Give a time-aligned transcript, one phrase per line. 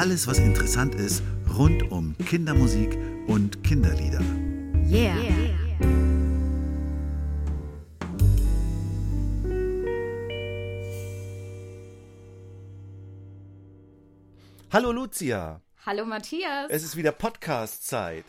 [0.00, 1.22] Alles, was interessant ist
[1.58, 2.96] rund um Kindermusik
[3.26, 4.22] und Kinderlieder.
[4.90, 5.14] Yeah.
[14.72, 16.70] Hallo Lucia, Hallo Matthias.
[16.70, 18.24] es ist wieder Podcast-Zeit.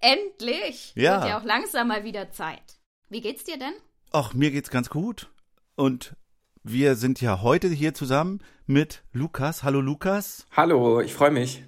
[0.00, 0.94] Endlich.
[0.94, 1.20] Ja.
[1.20, 2.80] Wird ja auch langsam mal wieder Zeit.
[3.10, 3.74] Wie geht's dir denn?
[4.10, 5.28] Ach, mir geht's ganz gut.
[5.76, 6.16] Und
[6.62, 9.62] wir sind ja heute hier zusammen mit Lukas.
[9.62, 10.46] Hallo Lukas.
[10.54, 11.64] Hallo, ich freue mich.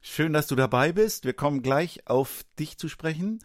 [0.00, 1.24] Schön, dass du dabei bist.
[1.24, 3.40] Wir kommen gleich auf dich zu sprechen.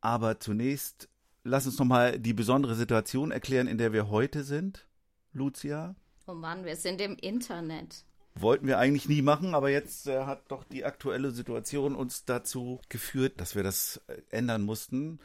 [0.00, 1.08] Aber zunächst
[1.44, 4.88] lass uns nochmal die besondere Situation erklären, in der wir heute sind.
[5.32, 5.94] Lucia.
[6.26, 8.04] Oh Mann, wir sind im Internet.
[8.34, 12.80] Wollten wir eigentlich nie machen, aber jetzt äh, hat doch die aktuelle Situation uns dazu
[12.88, 15.20] geführt, dass wir das äh, ändern mussten.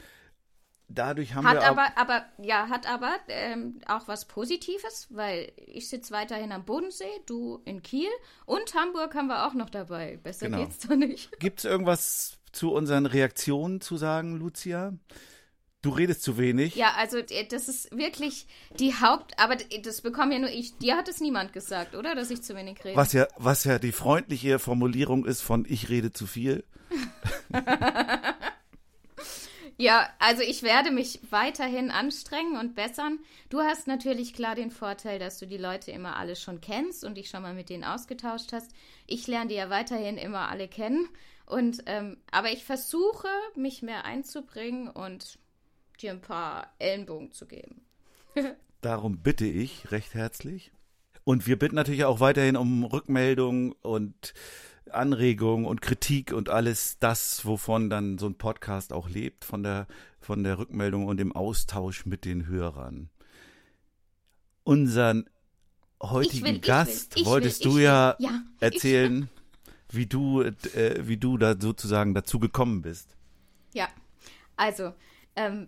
[0.91, 5.51] Dadurch haben Hat wir auch, aber, aber, ja, hat aber ähm, auch was Positives, weil
[5.55, 8.09] ich sitze weiterhin am Bodensee, du in Kiel
[8.47, 10.17] und Hamburg haben wir auch noch dabei.
[10.23, 10.63] Besser Genau.
[10.63, 11.29] geht's doch nicht.
[11.39, 14.93] Gibt es irgendwas zu unseren Reaktionen zu sagen, Lucia?
[15.83, 16.75] Du redest zu wenig.
[16.75, 18.47] Ja, also äh, das ist wirklich
[18.79, 20.75] die Haupt, aber das bekomme ja nur ich.
[20.79, 22.15] Dir hat es niemand gesagt, oder?
[22.15, 22.97] Dass ich zu wenig rede.
[22.97, 26.65] Was ja, was ja die freundliche Formulierung ist von ich rede zu viel.
[29.79, 33.19] Ja, also ich werde mich weiterhin anstrengen und bessern.
[33.49, 37.15] Du hast natürlich klar den Vorteil, dass du die Leute immer alle schon kennst und
[37.15, 38.71] dich schon mal mit denen ausgetauscht hast.
[39.07, 41.07] Ich lerne die ja weiterhin immer alle kennen.
[41.45, 45.39] Und ähm, aber ich versuche, mich mehr einzubringen und
[46.01, 47.85] dir ein paar Ellenbogen zu geben.
[48.81, 50.73] Darum bitte ich recht herzlich.
[51.23, 54.33] Und wir bitten natürlich auch weiterhin um Rückmeldung und
[54.93, 59.87] Anregung und Kritik und alles das, wovon dann so ein Podcast auch lebt, von der,
[60.19, 63.09] von der Rückmeldung und dem Austausch mit den Hörern.
[64.63, 65.29] Unseren
[66.01, 67.83] heutigen will, will, Gast will, wolltest ich du will.
[67.83, 69.29] ja, Ja, erzählen,
[69.91, 73.15] wie du, äh, wie du da sozusagen dazu gekommen bist.
[73.73, 73.87] Ja,
[74.55, 74.93] also,
[75.35, 75.67] ähm,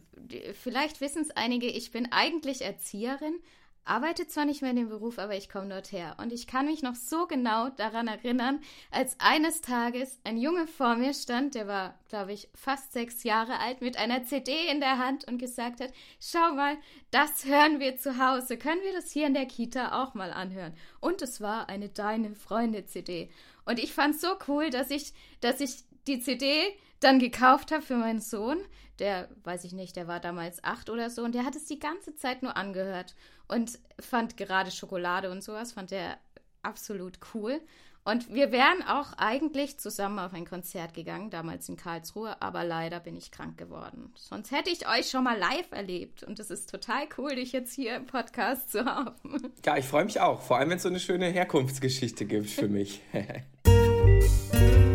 [0.54, 3.36] vielleicht wissen es einige, ich bin eigentlich Erzieherin,
[3.84, 6.16] arbeite zwar nicht mehr in dem Beruf, aber ich komme dort her.
[6.20, 8.62] Und ich kann mich noch so genau daran erinnern,
[8.92, 13.60] als eines Tages ein Junge vor mir stand, der war, glaube ich, fast sechs Jahre
[13.60, 16.78] alt, mit einer CD in der Hand und gesagt hat, schau mal,
[17.10, 18.58] das hören wir zu Hause.
[18.58, 20.74] Können wir das hier in der Kita auch mal anhören?
[21.00, 23.30] Und es war eine Deine Freunde CD.
[23.66, 26.64] Und ich fand so cool, dass ich, dass ich die CD
[27.00, 28.60] dann gekauft habe für meinen Sohn.
[29.02, 31.80] Der, weiß ich nicht, der war damals acht oder so und der hat es die
[31.80, 33.16] ganze Zeit nur angehört
[33.48, 36.18] und fand gerade Schokolade und sowas, fand er
[36.62, 37.60] absolut cool.
[38.04, 43.00] Und wir wären auch eigentlich zusammen auf ein Konzert gegangen, damals in Karlsruhe, aber leider
[43.00, 44.12] bin ich krank geworden.
[44.16, 47.74] Sonst hätte ich euch schon mal live erlebt und es ist total cool, dich jetzt
[47.74, 49.54] hier im Podcast zu haben.
[49.66, 50.42] Ja, ich freue mich auch.
[50.42, 53.02] Vor allem, wenn es so eine schöne Herkunftsgeschichte gibt für mich.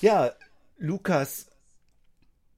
[0.00, 0.32] Ja,
[0.78, 1.50] Lukas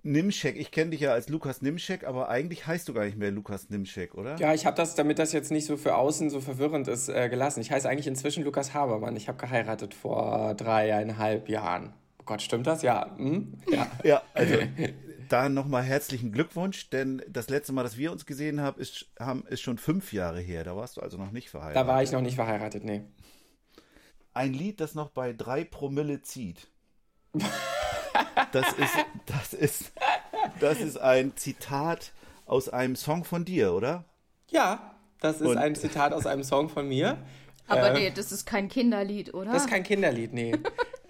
[0.03, 0.57] Nimschek.
[0.57, 3.71] Ich kenne dich ja als Lukas Nimschek, aber eigentlich heißt du gar nicht mehr Lukas
[3.71, 4.37] Nimschek, oder?
[4.37, 7.29] ja, ich habe das, damit das jetzt nicht so für außen so verwirrend ist, äh,
[7.29, 7.61] gelassen.
[7.61, 9.17] Ich heiße eigentlich inzwischen Lukas Habermann.
[9.17, 11.93] Ich habe geheiratet vor dreieinhalb Jahren.
[12.21, 12.83] Oh Gott, stimmt das?
[12.83, 13.17] Ja.
[13.17, 13.55] Hm?
[13.71, 13.91] Ja.
[14.05, 14.57] Ja, also
[15.29, 19.45] da nochmal herzlichen Glückwunsch, denn das letzte Mal, dass wir uns gesehen haben, ist, haben,
[19.49, 20.65] ist schon fünf Jahre her.
[20.65, 21.83] Da warst du also noch nicht verheiratet.
[21.83, 23.03] Da war ich noch nicht verheiratet, nee.
[24.33, 26.69] Ein Lied, das noch bei drei Promille zieht.
[28.53, 28.95] Das ist,
[29.27, 29.93] das ist,
[30.61, 32.13] das ist ein Zitat
[32.47, 34.05] aus einem Song von dir, oder?
[34.51, 37.19] Ja, das ist Und- ein Zitat aus einem Song von mir.
[37.69, 39.53] Aber Äh, nee, das ist kein Kinderlied, oder?
[39.53, 40.53] Das ist kein Kinderlied, nee.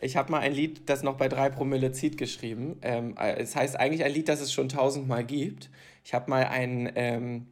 [0.01, 2.79] Ich habe mal ein Lied, das noch bei drei Promille zieht, geschrieben.
[2.83, 5.69] Ähm, äh, es heißt eigentlich ein Lied, das es schon tausendmal gibt.
[6.05, 7.47] Ich habe mal einen ähm,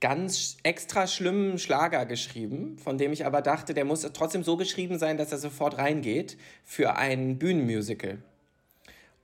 [0.00, 4.98] ganz extra schlimmen Schlager geschrieben, von dem ich aber dachte, der muss trotzdem so geschrieben
[4.98, 8.18] sein, dass er sofort reingeht für ein Bühnenmusical.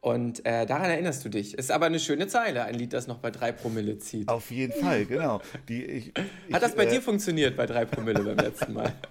[0.04, 1.56] Und äh, daran erinnerst du dich.
[1.56, 4.28] Ist aber eine schöne Zeile, ein Lied, das noch bei drei Promille zieht.
[4.28, 5.40] Auf jeden Fall, genau.
[5.66, 6.12] Die, ich,
[6.46, 8.92] ich, Hat das bei äh, dir funktioniert bei drei Promille beim letzten Mal?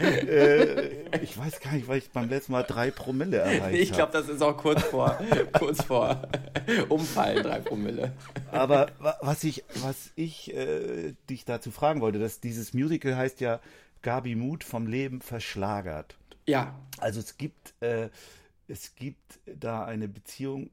[0.00, 0.88] Äh,
[1.22, 4.26] ich weiß gar nicht, weil ich beim letzten Mal drei Promille erreicht Ich glaube, habe.
[4.26, 5.18] das ist auch kurz vor,
[5.58, 6.22] kurz vor
[6.88, 8.12] Umfallen, drei Promille.
[8.50, 13.40] Aber wa- was ich, was ich äh, dich dazu fragen wollte, dass dieses Musical heißt
[13.40, 13.60] ja
[14.02, 16.16] Gabi Mut vom Leben verschlagert.
[16.46, 18.08] Ja, Also es gibt, äh,
[18.70, 20.70] es gibt da eine Beziehung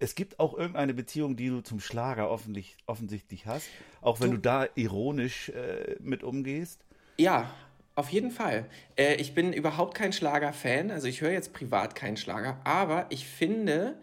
[0.00, 3.68] es gibt auch irgendeine Beziehung, die du zum Schlager offensichtlich hast,
[4.00, 6.84] auch wenn Du- du, da ironisch äh, mit umgehst.
[7.18, 7.52] Ja,
[7.96, 8.66] auf jeden Fall.
[8.94, 13.26] Äh, ich bin überhaupt kein Schlager-Fan, also ich höre jetzt privat keinen Schlager, aber ich
[13.26, 13.98] finde,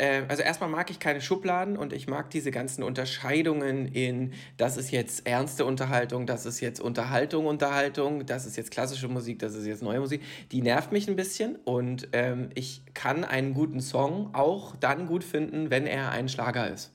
[0.00, 4.90] also erstmal mag ich keine Schubladen und ich mag diese ganzen Unterscheidungen in, das ist
[4.90, 9.66] jetzt ernste Unterhaltung, das ist jetzt Unterhaltung, Unterhaltung, das ist jetzt klassische Musik, das ist
[9.66, 10.22] jetzt neue Musik.
[10.50, 15.22] Die nervt mich ein bisschen und ähm, ich kann einen guten Song auch dann gut
[15.22, 16.92] finden, wenn er ein Schlager ist.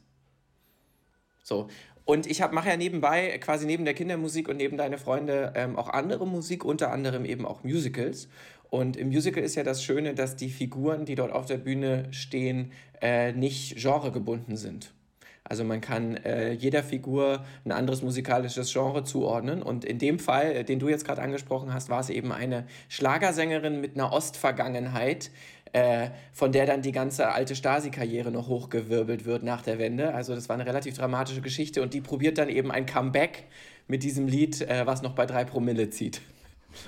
[1.42, 1.70] So.
[2.04, 5.90] Und ich mache ja nebenbei, quasi neben der Kindermusik und neben Deine Freunde, ähm, auch
[5.90, 8.28] andere Musik, unter anderem eben auch Musicals.
[8.70, 12.06] Und im Musical ist ja das Schöne, dass die Figuren, die dort auf der Bühne
[12.12, 12.72] stehen,
[13.02, 14.92] äh, nicht genregebunden sind.
[15.44, 19.64] Also man kann äh, jeder Figur ein anderes musikalisches Genre zuordnen.
[19.64, 22.68] Und in dem Fall, äh, den du jetzt gerade angesprochen hast, war es eben eine
[22.90, 25.32] Schlagersängerin mit einer Ostvergangenheit,
[25.74, 30.14] äh, von der dann die ganze alte Stasi-Karriere noch hochgewirbelt wird nach der Wende.
[30.14, 33.46] Also das war eine relativ dramatische Geschichte und die probiert dann eben ein Comeback
[33.88, 36.22] mit diesem Lied, äh, was noch bei drei Promille zieht.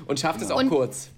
[0.06, 1.10] Und schafft es auch Und- kurz.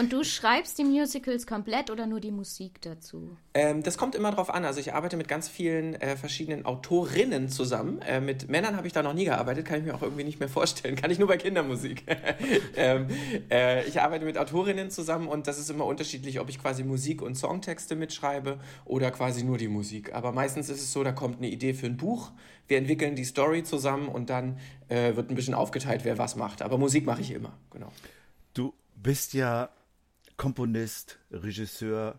[0.00, 3.36] Und du schreibst die Musicals komplett oder nur die Musik dazu?
[3.52, 4.64] Ähm, das kommt immer drauf an.
[4.64, 8.00] Also ich arbeite mit ganz vielen äh, verschiedenen Autorinnen zusammen.
[8.00, 10.40] Äh, mit Männern habe ich da noch nie gearbeitet, kann ich mir auch irgendwie nicht
[10.40, 10.96] mehr vorstellen.
[10.96, 12.04] Kann ich nur bei Kindermusik.
[12.76, 13.08] ähm,
[13.50, 17.20] äh, ich arbeite mit Autorinnen zusammen und das ist immer unterschiedlich, ob ich quasi Musik
[17.20, 20.14] und Songtexte mitschreibe oder quasi nur die Musik.
[20.14, 22.30] Aber meistens ist es so, da kommt eine Idee für ein Buch,
[22.68, 24.56] wir entwickeln die Story zusammen und dann
[24.88, 26.62] äh, wird ein bisschen aufgeteilt, wer was macht.
[26.62, 27.92] Aber Musik mache ich immer, genau.
[28.54, 29.68] Du bist ja
[30.40, 32.18] Komponist, Regisseur,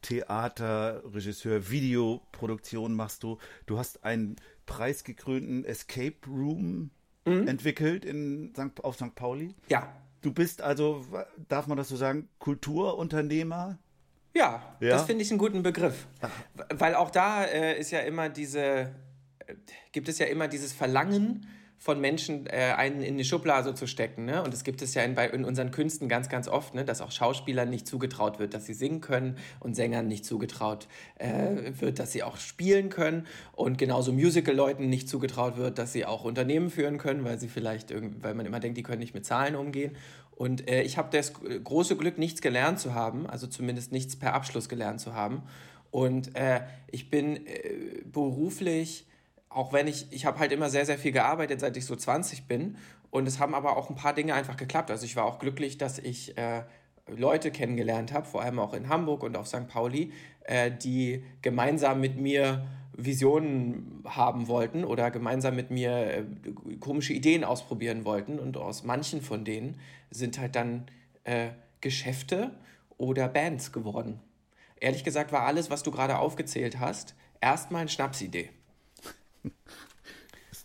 [0.00, 3.38] Theater, Regisseur, Videoproduktion machst du.
[3.66, 6.90] Du hast einen preisgekrönten Escape Room
[7.24, 8.84] entwickelt in St.
[8.84, 9.12] auf St.
[9.16, 9.56] Pauli.
[9.68, 11.04] Ja, Du bist also,
[11.48, 13.78] darf man das so sagen, Kulturunternehmer?
[14.34, 14.90] Ja, Ja?
[14.90, 16.06] das finde ich einen guten Begriff.
[16.70, 19.54] Weil auch da äh, ist ja immer diese, äh,
[19.90, 21.46] gibt es ja immer dieses Verlangen
[21.78, 24.24] von Menschen, äh, einen in die Schublade zu stecken.
[24.24, 24.42] Ne?
[24.42, 26.84] Und das gibt es ja in, in unseren Künsten ganz, ganz oft, ne?
[26.84, 30.88] dass auch Schauspielern nicht zugetraut wird, dass sie singen können und Sängern nicht zugetraut
[31.18, 33.26] äh, wird, dass sie auch spielen können.
[33.52, 37.94] Und genauso Musical-Leuten nicht zugetraut wird, dass sie auch Unternehmen führen können, weil sie vielleicht,
[38.22, 39.96] weil man immer denkt, die können nicht mit Zahlen umgehen.
[40.34, 44.34] Und äh, ich habe das große Glück, nichts gelernt zu haben, also zumindest nichts per
[44.34, 45.42] Abschluss gelernt zu haben.
[45.90, 46.60] Und äh,
[46.90, 49.07] ich bin äh, beruflich,
[49.50, 52.46] auch wenn ich, ich habe halt immer sehr, sehr viel gearbeitet, seit ich so 20
[52.46, 52.76] bin.
[53.10, 54.90] Und es haben aber auch ein paar Dinge einfach geklappt.
[54.90, 56.62] Also ich war auch glücklich, dass ich äh,
[57.06, 59.66] Leute kennengelernt habe, vor allem auch in Hamburg und auf St.
[59.68, 60.12] Pauli,
[60.44, 66.24] äh, die gemeinsam mit mir Visionen haben wollten oder gemeinsam mit mir äh,
[66.80, 68.38] komische Ideen ausprobieren wollten.
[68.38, 69.80] Und aus manchen von denen
[70.10, 70.86] sind halt dann
[71.24, 72.50] äh, Geschäfte
[72.98, 74.20] oder Bands geworden.
[74.80, 78.50] Ehrlich gesagt war alles, was du gerade aufgezählt hast, erstmal eine Schnapsidee.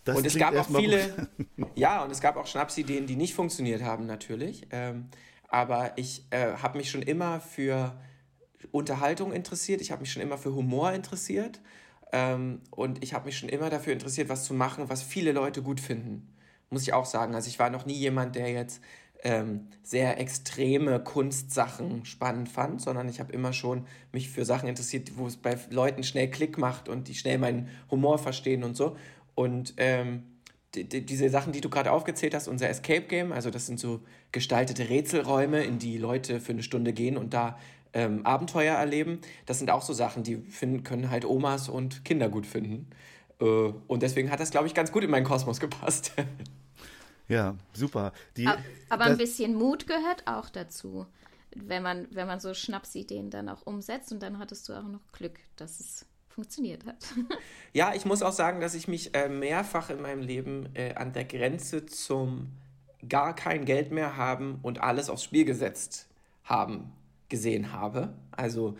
[0.05, 1.29] Das und es gab auch viele,
[1.75, 4.67] ja, und es gab auch Schnapsideen, die nicht funktioniert haben, natürlich.
[4.69, 5.07] Ähm,
[5.47, 7.97] aber ich äh, habe mich schon immer für
[8.71, 11.61] Unterhaltung interessiert, ich habe mich schon immer für Humor interessiert
[12.11, 15.61] ähm, und ich habe mich schon immer dafür interessiert, was zu machen, was viele Leute
[15.61, 16.35] gut finden.
[16.69, 17.35] Muss ich auch sagen.
[17.35, 18.81] Also ich war noch nie jemand, der jetzt
[19.23, 25.17] ähm, sehr extreme Kunstsachen spannend fand, sondern ich habe immer schon mich für Sachen interessiert,
[25.17, 28.97] wo es bei Leuten schnell Klick macht und die schnell meinen Humor verstehen und so.
[29.33, 30.23] Und ähm,
[30.75, 33.79] die, die, diese Sachen, die du gerade aufgezählt hast, unser Escape Game, also das sind
[33.79, 34.01] so
[34.31, 37.57] gestaltete Rätselräume, in die Leute für eine Stunde gehen und da
[37.93, 39.19] ähm, Abenteuer erleben.
[39.45, 42.87] Das sind auch so Sachen, die finden, können halt Omas und Kinder gut finden.
[43.39, 46.11] Äh, und deswegen hat das, glaube ich, ganz gut in meinen Kosmos gepasst.
[47.27, 48.13] Ja, super.
[48.37, 48.47] Die,
[48.89, 51.05] Aber ein bisschen Mut gehört auch dazu,
[51.55, 55.01] wenn man, wenn man so Schnapsideen dann auch umsetzt und dann hattest du auch noch
[55.13, 56.97] Glück, dass es funktioniert hat.
[57.75, 61.11] Ja, ich muss auch sagen, dass ich mich äh, mehrfach in meinem Leben äh, an
[61.11, 62.51] der Grenze zum
[63.09, 66.07] gar kein Geld mehr haben und alles aufs Spiel gesetzt
[66.43, 66.91] haben
[67.29, 68.13] gesehen habe.
[68.29, 68.77] Also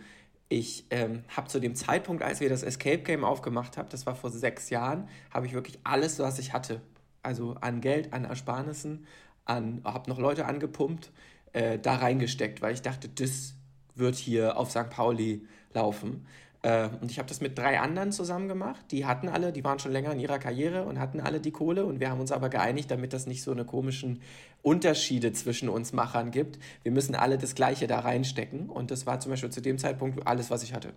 [0.48, 4.14] ich ähm, habe zu dem Zeitpunkt, als wir das Escape Game aufgemacht haben, das war
[4.14, 6.80] vor sechs Jahren, habe ich wirklich alles, was ich hatte,
[7.24, 9.06] also an Geld, an Ersparnissen,
[9.44, 11.12] an, habe noch Leute angepumpt,
[11.52, 13.54] äh, da reingesteckt, weil ich dachte, das
[13.94, 14.90] wird hier auf St.
[14.90, 16.26] Pauli laufen.
[16.62, 18.86] Äh, und ich habe das mit drei anderen zusammen gemacht.
[18.90, 21.84] Die hatten alle, die waren schon länger in ihrer Karriere und hatten alle die Kohle.
[21.84, 24.20] Und wir haben uns aber geeinigt, damit das nicht so eine komischen
[24.62, 26.58] Unterschiede zwischen uns Machern gibt.
[26.82, 28.70] Wir müssen alle das Gleiche da reinstecken.
[28.70, 30.94] Und das war zum Beispiel zu dem Zeitpunkt alles, was ich hatte.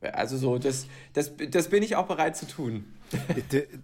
[0.00, 2.84] Also so, das, das, das bin ich auch bereit zu tun.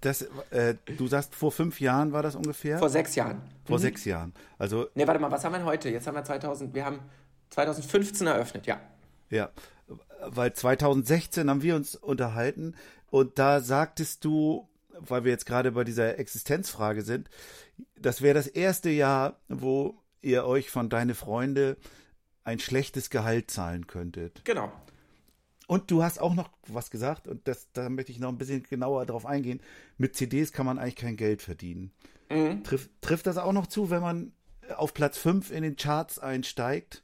[0.01, 2.79] das, äh, du sagst, vor fünf Jahren war das ungefähr?
[2.79, 3.41] Vor sechs Jahren.
[3.65, 4.33] Vor sechs Jahren.
[4.59, 5.89] Also, Ne, warte mal, was haben wir denn heute?
[5.89, 7.01] Jetzt haben wir 2000, wir haben
[7.51, 8.81] 2015 eröffnet, ja.
[9.31, 9.51] ja.
[10.27, 12.75] weil 2016 haben wir uns unterhalten
[13.11, 17.29] und da sagtest du, weil wir jetzt gerade bei dieser Existenzfrage sind,
[17.97, 21.77] das wäre das erste Jahr, wo ihr euch von deine Freunde
[22.45, 24.45] ein schlechtes Gehalt zahlen könntet.
[24.45, 24.73] Genau.
[25.73, 28.63] Und du hast auch noch was gesagt, und das, da möchte ich noch ein bisschen
[28.63, 29.59] genauer drauf eingehen.
[29.97, 31.93] Mit CDs kann man eigentlich kein Geld verdienen.
[32.29, 32.63] Mhm.
[32.63, 34.33] Triff, trifft das auch noch zu, wenn man
[34.77, 37.03] auf Platz 5 in den Charts einsteigt?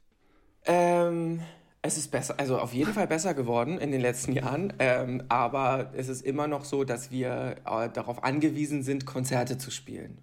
[0.65, 1.41] Ähm,
[1.81, 5.91] es ist besser, also auf jeden Fall besser geworden in den letzten Jahren, ähm, aber
[5.95, 10.19] es ist immer noch so, dass wir äh, darauf angewiesen sind, Konzerte zu spielen.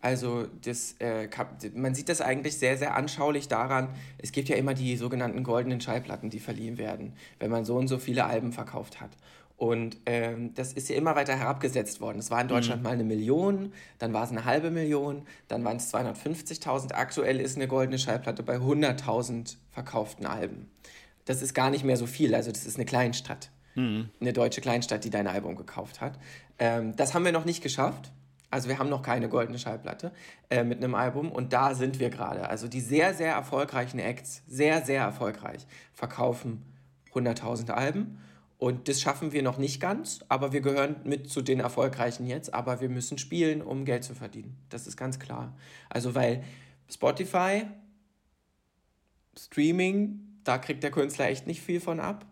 [0.00, 1.28] Also das, äh,
[1.74, 3.88] man sieht das eigentlich sehr, sehr anschaulich daran,
[4.18, 7.88] es gibt ja immer die sogenannten goldenen Schallplatten, die verliehen werden, wenn man so und
[7.88, 9.10] so viele Alben verkauft hat.
[9.56, 12.20] Und ähm, das ist ja immer weiter herabgesetzt worden.
[12.20, 15.78] Es war in Deutschland mal eine Million, dann war es eine halbe Million, dann waren
[15.78, 16.92] es 250.000.
[16.94, 20.70] Aktuell ist eine goldene Schallplatte bei 100.000 verkauften Alben.
[21.24, 22.36] Das ist gar nicht mehr so viel.
[22.36, 23.50] Also das ist eine Kleinstadt,
[24.20, 26.20] eine deutsche Kleinstadt, die dein Album gekauft hat.
[26.60, 28.12] Ähm, das haben wir noch nicht geschafft.
[28.50, 30.12] Also wir haben noch keine goldene Schallplatte
[30.48, 32.48] äh, mit einem Album und da sind wir gerade.
[32.48, 36.64] Also die sehr, sehr erfolgreichen Acts, sehr, sehr erfolgreich, verkaufen
[37.12, 38.18] 100.000 Alben
[38.56, 42.54] und das schaffen wir noch nicht ganz, aber wir gehören mit zu den Erfolgreichen jetzt,
[42.54, 44.56] aber wir müssen spielen, um Geld zu verdienen.
[44.70, 45.56] Das ist ganz klar.
[45.90, 46.42] Also weil
[46.90, 47.66] Spotify,
[49.38, 52.24] Streaming, da kriegt der Künstler echt nicht viel von ab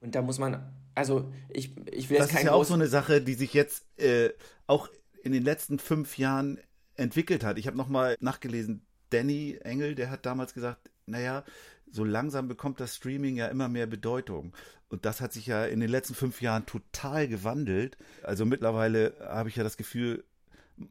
[0.00, 2.74] und da muss man, also ich, ich will Das jetzt ist kein ja auch so
[2.74, 4.30] eine Sache, die sich jetzt äh,
[4.68, 4.88] auch
[5.26, 6.58] in den letzten fünf Jahren
[6.94, 7.58] entwickelt hat.
[7.58, 11.44] Ich habe nochmal nachgelesen, Danny Engel, der hat damals gesagt, naja,
[11.90, 14.54] so langsam bekommt das Streaming ja immer mehr Bedeutung.
[14.88, 17.96] Und das hat sich ja in den letzten fünf Jahren total gewandelt.
[18.22, 20.24] Also mittlerweile habe ich ja das Gefühl,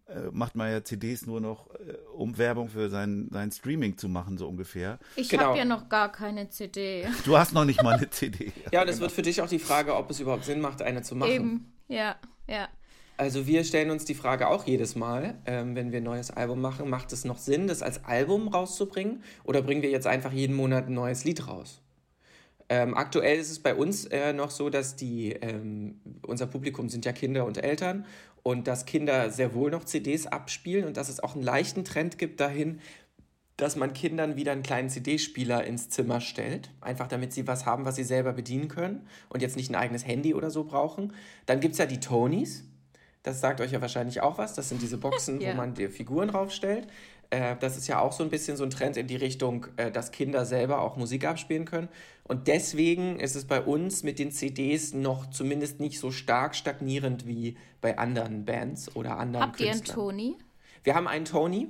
[0.07, 4.09] äh, macht man ja CDs nur noch, äh, um Werbung für sein, sein Streaming zu
[4.09, 4.99] machen, so ungefähr.
[5.15, 5.43] Ich Genau.
[5.45, 7.07] habe ja noch gar keine CD.
[7.23, 8.51] Du hast noch nicht mal eine CD.
[8.73, 11.01] Ja, und es wird für dich auch die Frage, ob es überhaupt Sinn macht, eine
[11.03, 11.31] zu machen.
[11.31, 12.15] Eben, ja,
[12.49, 12.67] ja.
[13.17, 16.59] Also wir stellen uns die Frage auch jedes Mal, ähm, wenn wir ein neues Album
[16.59, 20.55] machen, macht es noch Sinn, das als Album rauszubringen oder bringen wir jetzt einfach jeden
[20.55, 21.81] Monat ein neues Lied raus?
[22.67, 27.05] Ähm, aktuell ist es bei uns äh, noch so, dass die, ähm, unser Publikum sind
[27.05, 28.05] ja Kinder und Eltern
[28.43, 32.17] und dass Kinder sehr wohl noch CDs abspielen und dass es auch einen leichten Trend
[32.17, 32.81] gibt dahin,
[33.55, 37.85] dass man Kindern wieder einen kleinen CD-Spieler ins Zimmer stellt, einfach damit sie was haben,
[37.85, 41.13] was sie selber bedienen können und jetzt nicht ein eigenes Handy oder so brauchen.
[41.45, 42.65] Dann gibt es ja die Tonys,
[43.25, 44.53] das sagt euch ja wahrscheinlich auch was.
[44.53, 45.51] Das sind diese Boxen, Ja.
[45.51, 46.87] wo man die Figuren draufstellt.
[47.31, 49.91] Äh, das ist ja auch so ein bisschen so ein Trend in die Richtung, äh,
[49.91, 51.89] dass Kinder selber auch Musik abspielen können.
[52.23, 57.25] Und deswegen ist es bei uns mit den CDs noch zumindest nicht so stark stagnierend
[57.27, 59.95] wie bei anderen Bands oder anderen Habt ihr einen Künstlern.
[59.95, 60.37] Toni?
[60.83, 61.69] Wir haben einen Tony.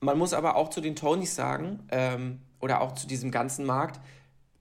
[0.00, 4.00] Man muss aber auch zu den Tonys sagen, ähm, oder auch zu diesem ganzen Markt,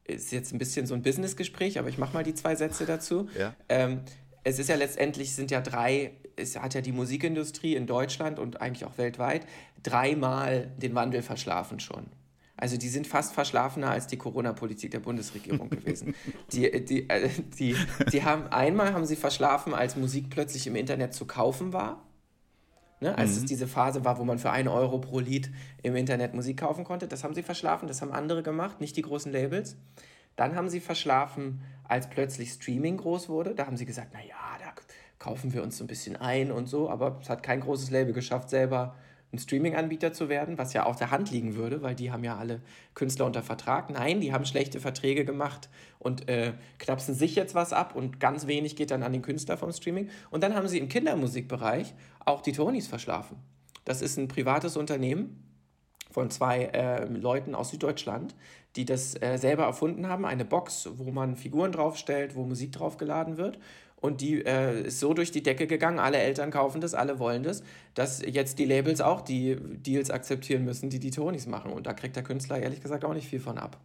[0.05, 3.29] ist jetzt ein bisschen so ein Businessgespräch, aber ich mache mal die zwei Sätze dazu.
[3.37, 3.53] Ja.
[3.69, 4.01] Ähm,
[4.43, 8.61] es ist ja letztendlich, sind ja drei, es hat ja die Musikindustrie in Deutschland und
[8.61, 9.45] eigentlich auch weltweit
[9.83, 12.07] dreimal den Wandel verschlafen schon.
[12.57, 16.13] Also die sind fast verschlafener als die Corona-Politik der Bundesregierung gewesen.
[16.51, 17.75] Die, die, äh, die,
[18.11, 22.03] die haben einmal haben sie verschlafen, als Musik plötzlich im Internet zu kaufen war.
[23.01, 25.49] Ne, als es diese Phase war, wo man für einen Euro pro Lied
[25.83, 27.07] im Internet Musik kaufen konnte.
[27.07, 29.77] Das haben sie verschlafen, das haben andere gemacht, nicht die großen Labels.
[30.39, 33.53] Dann haben sie verschlafen, als plötzlich Streaming groß wurde.
[33.55, 34.71] Da haben sie gesagt, naja, da
[35.17, 36.89] kaufen wir uns so ein bisschen ein und so.
[36.89, 38.95] Aber es hat kein großes Label geschafft, selber
[39.33, 42.37] ein Streaming-Anbieter zu werden, was ja auf der Hand liegen würde, weil die haben ja
[42.37, 42.61] alle
[42.93, 43.89] Künstler unter Vertrag.
[43.89, 45.67] Nein, die haben schlechte Verträge gemacht
[45.99, 49.57] und äh, knapsen sich jetzt was ab und ganz wenig geht dann an den Künstler
[49.57, 50.09] vom Streaming.
[50.31, 51.93] Und dann haben sie im Kindermusikbereich
[52.23, 53.35] auch die Tonys verschlafen.
[53.83, 55.49] Das ist ein privates Unternehmen,
[56.11, 58.35] von zwei äh, Leuten aus Süddeutschland,
[58.75, 60.25] die das äh, selber erfunden haben.
[60.25, 63.59] Eine Box, wo man Figuren draufstellt, wo Musik draufgeladen wird.
[64.01, 67.43] Und die äh, ist so durch die Decke gegangen, alle Eltern kaufen das, alle wollen
[67.43, 67.63] das,
[67.95, 71.73] dass jetzt die Labels auch die Deals akzeptieren müssen, die die Tonys machen.
[71.73, 73.77] Und da kriegt der Künstler ehrlich gesagt auch nicht viel von ab.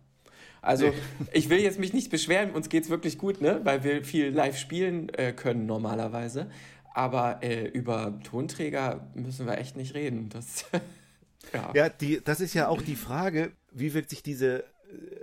[0.62, 0.92] Also
[1.32, 3.60] ich will jetzt mich nicht beschweren, uns geht's wirklich gut, ne?
[3.64, 6.48] weil wir viel live spielen äh, können normalerweise.
[6.94, 10.28] Aber äh, über Tonträger müssen wir echt nicht reden.
[10.28, 10.64] Das,
[11.52, 11.72] ja.
[11.74, 14.64] Ja, die, das ist ja auch die Frage, wie wirkt sich diese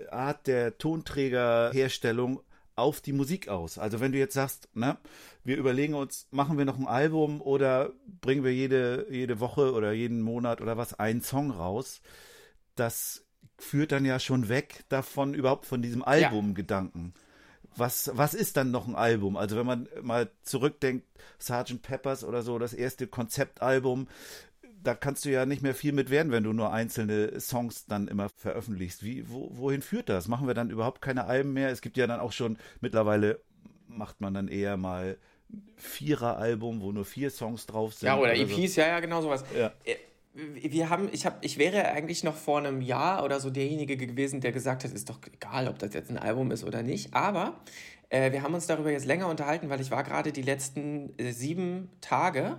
[0.10, 2.42] Art der Tonträgerherstellung
[2.75, 3.78] auf die Musik aus?
[3.78, 4.98] Also wenn du jetzt sagst, ne,
[5.44, 9.92] wir überlegen uns, machen wir noch ein Album oder bringen wir jede, jede Woche oder
[9.92, 12.01] jeden Monat oder was einen Song raus,
[12.75, 13.25] das
[13.58, 17.13] führt dann ja schon weg davon, überhaupt von diesem Albumgedanken.
[17.75, 19.38] Was, was ist dann noch ein Album?
[19.38, 21.08] Also wenn man mal zurückdenkt,
[21.40, 21.82] Sgt.
[21.82, 24.08] Peppers oder so, das erste Konzeptalbum,
[24.83, 28.07] da kannst du ja nicht mehr viel mit werden, wenn du nur einzelne Songs dann
[28.07, 29.03] immer veröffentlichst.
[29.03, 30.27] Wie, wo, wohin führt das?
[30.27, 31.69] Machen wir dann überhaupt keine Alben mehr?
[31.69, 33.39] Es gibt ja dann auch schon, mittlerweile
[33.88, 35.17] macht man dann eher mal
[35.75, 38.07] Vierer-Album, wo nur vier Songs drauf sind.
[38.07, 38.41] Ja, oder so.
[38.41, 39.43] EPs, ja, ja, genau sowas.
[39.55, 39.71] Ja.
[39.83, 39.95] Äh,
[40.33, 44.39] Wir haben, ich habe, ich wäre eigentlich noch vor einem Jahr oder so derjenige gewesen,
[44.39, 47.13] der gesagt hat, ist doch egal, ob das jetzt ein Album ist oder nicht.
[47.13, 47.59] Aber
[48.09, 51.33] äh, wir haben uns darüber jetzt länger unterhalten, weil ich war gerade die letzten äh,
[51.33, 52.57] sieben Tage,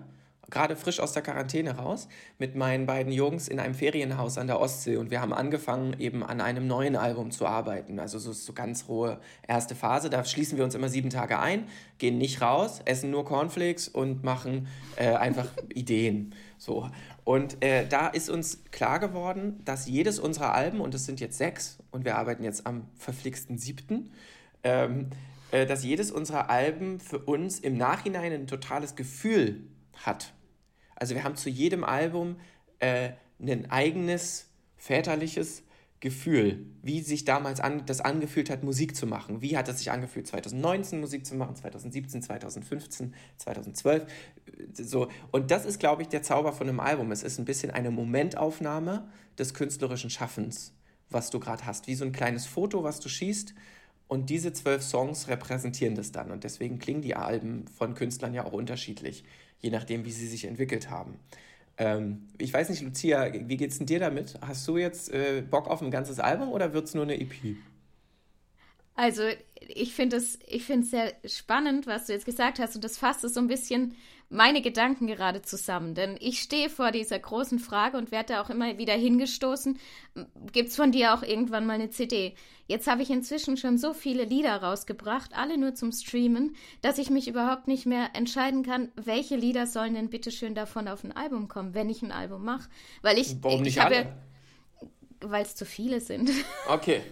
[0.51, 2.09] gerade frisch aus der Quarantäne raus,
[2.39, 6.23] mit meinen beiden Jungs in einem Ferienhaus an der Ostsee und wir haben angefangen, eben
[6.23, 7.99] an einem neuen Album zu arbeiten.
[7.99, 10.11] Also so so ganz rohe erste Phase.
[10.11, 11.67] Da schließen wir uns immer sieben Tage ein,
[11.99, 16.35] gehen nicht raus, essen nur Cornflakes und machen äh, einfach Ideen.
[16.59, 16.89] So.
[17.25, 21.39] Und äh, da ist uns klar geworden, dass jedes unserer Alben, und es sind jetzt
[21.39, 24.11] sechs, und wir arbeiten jetzt am verflixten siebten,
[24.65, 25.11] ähm,
[25.53, 29.61] äh, dass jedes unserer Alben für uns im Nachhinein ein totales Gefühl
[29.95, 30.33] hat.
[30.97, 32.37] Also wir haben zu jedem Album
[32.79, 35.65] äh, ein eigenes väterliches
[36.03, 39.41] Gefühl, wie sich damals an, das angefühlt hat, Musik zu machen.
[39.41, 44.07] Wie hat es sich angefühlt, 2019 Musik zu machen, 2017, 2015, 2012.
[44.75, 45.07] So.
[45.31, 47.13] Und das ist, glaube ich, der Zauber von einem Album.
[47.13, 49.09] Es ist ein bisschen eine Momentaufnahme
[49.39, 50.75] des künstlerischen Schaffens,
[51.09, 51.87] was du gerade hast.
[51.87, 53.55] Wie so ein kleines Foto, was du schießt.
[54.09, 56.33] Und diese zwölf Songs repräsentieren das dann.
[56.33, 59.23] Und deswegen klingen die Alben von Künstlern ja auch unterschiedlich,
[59.63, 61.19] je nachdem, wie sie sich entwickelt haben.
[61.79, 64.39] Ähm, ich weiß nicht, Lucia, wie geht's denn dir damit?
[64.43, 67.57] Hast du jetzt äh, Bock auf ein ganzes Album oder wird's nur eine EP?
[68.95, 69.23] Also,
[69.69, 70.39] ich finde es
[70.91, 73.95] sehr spannend, was du jetzt gesagt hast, und das fasst es so ein bisschen
[74.33, 75.95] meine Gedanken gerade zusammen.
[75.95, 79.79] Denn ich stehe vor dieser großen Frage und werde da auch immer wieder hingestoßen.
[80.53, 82.35] Gibt es von dir auch irgendwann mal eine CD?
[82.67, 87.11] Jetzt habe ich inzwischen schon so viele Lieder rausgebracht, alle nur zum Streamen, dass ich
[87.11, 91.13] mich überhaupt nicht mehr entscheiden kann, welche Lieder sollen denn bitte schön davon auf ein
[91.13, 92.69] Album kommen, wenn ich ein Album mache.
[93.03, 94.05] Weil ich, Warum ich nicht habe alle?
[94.05, 94.89] ja,
[95.21, 96.31] weil es zu viele sind.
[96.69, 97.03] Okay.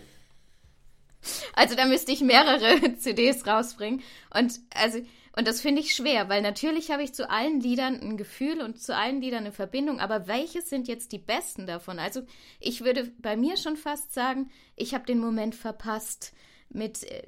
[1.52, 4.02] Also da müsste ich mehrere CDs rausbringen.
[4.32, 5.00] Und also,
[5.36, 8.80] und das finde ich schwer, weil natürlich habe ich zu allen Liedern ein Gefühl und
[8.80, 11.98] zu allen Liedern eine Verbindung, aber welche sind jetzt die besten davon?
[11.98, 12.22] Also
[12.58, 16.32] ich würde bei mir schon fast sagen, ich habe den Moment verpasst,
[16.72, 17.22] mit, äh,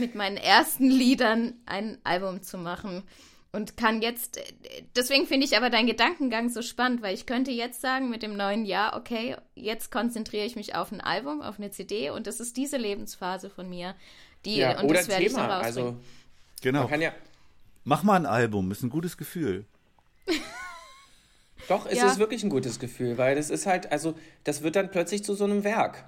[0.00, 3.02] mit meinen ersten Liedern ein Album zu machen.
[3.50, 7.50] Und kann jetzt, äh, deswegen finde ich aber deinen Gedankengang so spannend, weil ich könnte
[7.50, 11.58] jetzt sagen mit dem neuen Jahr, okay, jetzt konzentriere ich mich auf ein Album, auf
[11.58, 13.94] eine CD und das ist diese Lebensphase von mir,
[14.44, 15.46] die Ja, und oder das werde ich Thema.
[15.60, 15.88] rausbringen.
[15.88, 16.00] Also,
[16.60, 16.80] Genau.
[16.80, 17.12] man kann ja.
[17.88, 19.64] Mach mal ein Album, ist ein gutes Gefühl.
[21.68, 22.06] Doch, es Ja.
[22.06, 25.34] ist wirklich ein gutes Gefühl, weil das ist halt, also, das wird dann plötzlich zu
[25.34, 26.04] so einem Werk.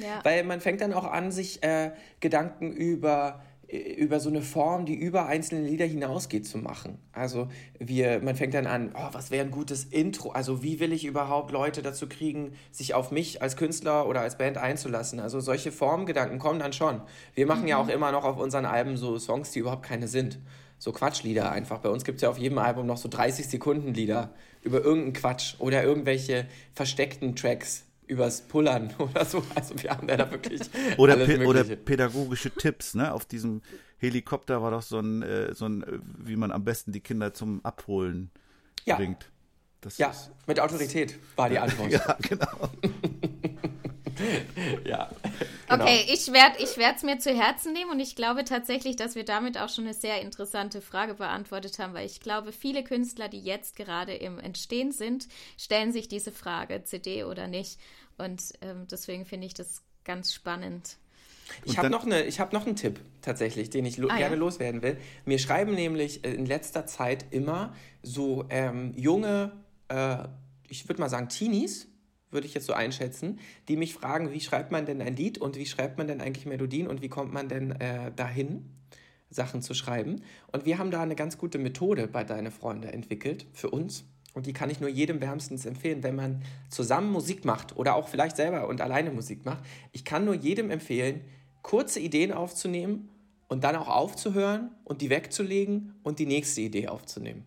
[0.00, 0.20] ja.
[0.22, 4.86] Weil man fängt dann auch an, sich äh, Gedanken über, äh, über so eine Form,
[4.86, 6.98] die über einzelne Lieder hinausgeht, zu machen.
[7.12, 7.48] Also
[7.80, 10.30] wir, man fängt dann an, oh, was wäre ein gutes Intro?
[10.30, 14.38] Also wie will ich überhaupt Leute dazu kriegen, sich auf mich als Künstler oder als
[14.38, 15.18] Band einzulassen?
[15.18, 17.00] Also solche Formgedanken kommen dann schon.
[17.34, 20.38] Wir machen ja auch immer noch auf unseren Alben so Songs, die überhaupt keine sind.
[20.78, 21.78] So Quatschlieder einfach.
[21.80, 25.12] Bei uns gibt es ja auf jedem Album noch so 30 Sekunden Lieder über irgendeinen
[25.12, 29.42] Quatsch oder irgendwelche versteckten Tracks übers Pullern oder so.
[29.54, 30.60] Also wir haben ja da wirklich
[30.96, 33.12] Oder, pe oder pädagogische Tipps, ne?
[33.12, 33.60] Auf diesem
[33.98, 37.34] Helikopter war doch so ein, äh, so ein, äh, wie man am besten die Kinder
[37.34, 38.30] zum Abholen
[38.84, 38.96] Ja.
[38.96, 39.30] bringt.
[39.80, 41.90] Das Ja, ist, mit Autorität war die Antwort.
[41.92, 42.70] ja, genau.
[44.84, 45.08] Ja.
[45.68, 45.84] Genau.
[45.84, 49.24] Okay, ich werde ich es mir zu Herzen nehmen und ich glaube tatsächlich, dass wir
[49.24, 53.40] damit auch schon eine sehr interessante Frage beantwortet haben, weil ich glaube, viele Künstler, die
[53.40, 55.28] jetzt gerade im Entstehen sind,
[55.58, 57.78] stellen sich diese Frage, CD oder nicht.
[58.16, 60.96] Und ähm, deswegen finde ich das ganz spannend.
[61.64, 64.34] Ich habe noch, eine- ich hab noch einen Tipp tatsächlich, den ich lo Ah, gerne
[64.34, 64.40] ja.
[64.40, 64.98] loswerden will.
[65.24, 69.52] Mir schreiben nämlich äh, in letzter Zeit immer so ähm, junge,
[69.88, 70.24] äh,
[70.68, 71.88] ich würde mal sagen Teenies,
[72.30, 73.38] würde ich jetzt so einschätzen,
[73.68, 76.46] die mich fragen, wie schreibt man denn ein Lied und wie schreibt man denn eigentlich
[76.46, 78.64] Melodien und wie kommt man denn äh, dahin,
[79.30, 80.22] Sachen zu schreiben.
[80.52, 84.04] Und wir haben da eine ganz gute Methode bei Deine Freunde entwickelt für uns.
[84.34, 88.08] Und die kann ich nur jedem wärmstens empfehlen, wenn man zusammen Musik macht oder auch
[88.08, 89.64] vielleicht selber und alleine Musik macht.
[89.92, 91.22] Ich kann nur jedem empfehlen,
[91.62, 93.08] kurze Ideen aufzunehmen
[93.48, 97.44] und dann auch aufzuhören und die wegzulegen und die nächste Idee aufzunehmen.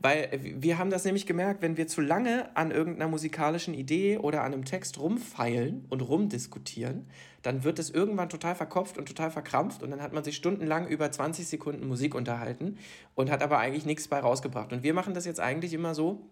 [0.00, 4.18] Weil äh, wir haben das nämlich gemerkt, wenn wir zu lange an irgendeiner musikalischen Idee
[4.18, 7.06] oder an einem Text rumfeilen und rumdiskutieren,
[7.42, 10.86] dann wird es irgendwann total verkopft und total verkrampft und dann hat man sich stundenlang
[10.88, 12.78] über 20 Sekunden Musik unterhalten
[13.14, 14.72] und hat aber eigentlich nichts bei rausgebracht.
[14.72, 16.26] Und wir machen das jetzt eigentlich immer so,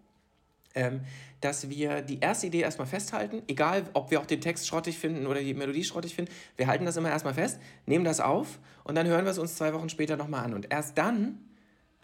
[0.74, 1.00] ähm,
[1.40, 5.26] dass wir die erste Idee erstmal festhalten, egal ob wir auch den Text schrottig finden
[5.26, 8.94] oder die Melodie schrottig finden, wir halten das immer erstmal fest, nehmen das auf und
[8.94, 10.54] dann hören wir es uns zwei Wochen später nochmal an.
[10.54, 11.38] Und erst dann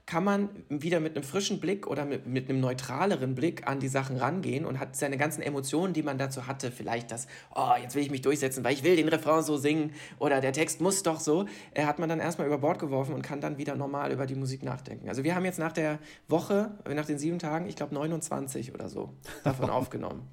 [0.07, 3.89] kann man wieder mit einem frischen Blick oder mit, mit einem neutraleren Blick an die
[3.89, 7.95] Sachen rangehen und hat seine ganzen Emotionen, die man dazu hatte, vielleicht das, oh, jetzt
[7.95, 11.03] will ich mich durchsetzen, weil ich will den Refrain so singen oder der Text muss
[11.03, 14.13] doch so, äh, hat man dann erstmal über Bord geworfen und kann dann wieder normal
[14.13, 15.09] über die Musik nachdenken.
[15.09, 18.89] Also wir haben jetzt nach der Woche, nach den sieben Tagen, ich glaube 29 oder
[18.89, 20.29] so, davon aufgenommen.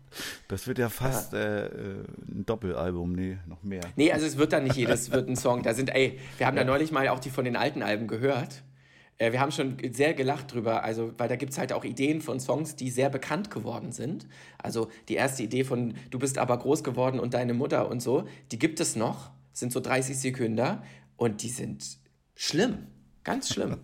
[0.49, 3.81] Das wird ja fast Äh, äh, ein Doppelalbum, nee, noch mehr.
[3.95, 5.63] Nee, also es wird dann nicht jedes wird ein Song.
[5.63, 6.63] Da sind, ey, wir haben ja.
[6.63, 8.63] da neulich mal auch die von den alten Alben gehört.
[9.21, 12.21] Äh, wir haben schon sehr gelacht drüber, also, weil da gibt es halt auch Ideen
[12.21, 14.27] von Songs, die sehr bekannt geworden sind.
[14.57, 18.27] Also die erste Idee von Du bist aber groß geworden und deine Mutter und so,
[18.51, 20.79] die gibt es noch, sind so 30 Sekunden
[21.17, 21.99] und die sind
[22.35, 22.87] schlimm.
[23.23, 23.77] Ganz schlimm.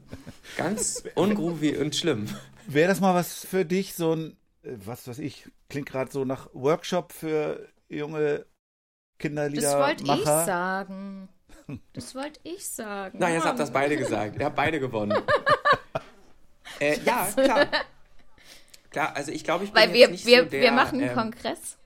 [0.58, 2.28] Ganz ungroovy und schlimm.
[2.66, 6.26] Wäre das mal was für dich, so ein, äh, was weiß ich, klingt gerade so
[6.26, 8.48] nach Workshop für junge
[9.20, 9.94] Kinderliedermacher?
[9.94, 11.30] Das wollte ich sagen.
[11.94, 13.18] Das wollte ich sagen.
[13.20, 14.40] Na, jetzt habt das beide gesagt.
[14.40, 15.22] Ihr habt beide gewonnen.
[16.80, 17.68] äh, ja, klar.
[18.90, 20.62] Klar, also ich glaube, ich bin Weil wir, nicht wir, so der...
[20.62, 21.78] wir machen einen ähm, Kongress.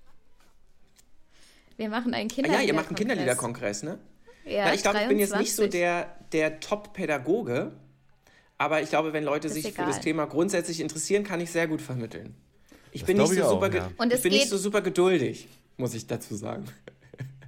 [1.78, 2.62] Wir machen einen Ah, Kinderliederkongress.
[2.62, 3.98] ja, ihr macht einen Kinderliederkongress, ne?
[4.46, 5.70] Ja, Na, ich glaube, ich bin jetzt nicht so 23.
[5.72, 7.72] der, der Top-Pädagoge,
[8.58, 9.86] aber ich glaube, wenn Leute sich egal.
[9.86, 12.36] für das Thema grundsätzlich interessieren, kann ich sehr gut vermitteln.
[12.92, 13.90] Ich bin, glaub nicht so, ich auch, super, ja.
[13.98, 16.66] Und ich es bin nicht geht- so super geduldig, muss ich dazu sagen.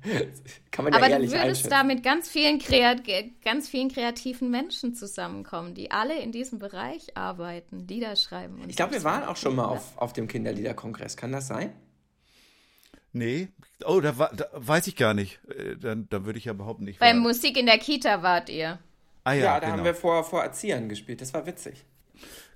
[0.71, 3.03] kann man ja Aber du ehrlich würdest da mit ganz vielen, kreat
[3.43, 8.61] ganz vielen kreativen Menschen zusammenkommen, die alle in diesem Bereich arbeiten, Lieder schreiben.
[8.61, 11.15] Und ich glaube, wir waren auch schon mal auf, auf dem Kinderliederkongress.
[11.17, 11.73] Kann das sein?
[13.13, 13.49] Nee.
[13.85, 15.39] Oh, da, da weiß ich gar nicht.
[15.47, 16.99] Äh, Dann, da würde ich ja behaupten, nicht.
[16.99, 18.79] Bei Musik in der Kita wart ihr.
[19.23, 19.77] ah, ja, Ja, da genau.
[19.77, 21.21] haben wir vor, vor Erziehern gespielt.
[21.21, 21.85] Das war witzig.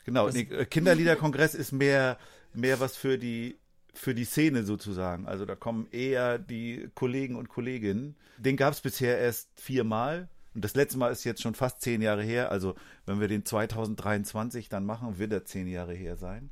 [0.05, 2.17] Genau, nee, äh, Kinderliederkongress ist mehr,
[2.53, 3.57] mehr was für die,
[3.97, 5.27] für die Szene sozusagen.
[5.27, 8.15] Also da kommen eher die Kollegen und Kolleginnen.
[8.37, 10.29] Den gab es bisher erst viermal.
[10.53, 12.51] Und das letzte Mal ist jetzt schon fast zehn Jahre her.
[12.51, 16.49] Also wenn wir den 2023 dann machen, wird er zehn Jahre her sein.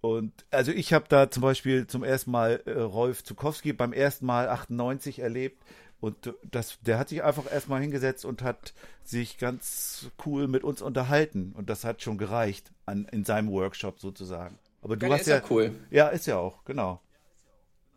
[0.00, 4.26] Und also ich habe da zum Beispiel zum ersten Mal äh, Rolf Zukowski beim ersten
[4.26, 5.62] Mal 98 erlebt.
[6.00, 10.80] Und das, der hat sich einfach erstmal hingesetzt und hat sich ganz cool mit uns
[10.80, 11.52] unterhalten.
[11.56, 14.58] Und das hat schon gereicht an, in seinem Workshop sozusagen.
[14.82, 15.42] Aber du Ja, hast ist ja ja.
[15.50, 15.74] cool.
[15.90, 17.00] Ja, ist ja auch, genau.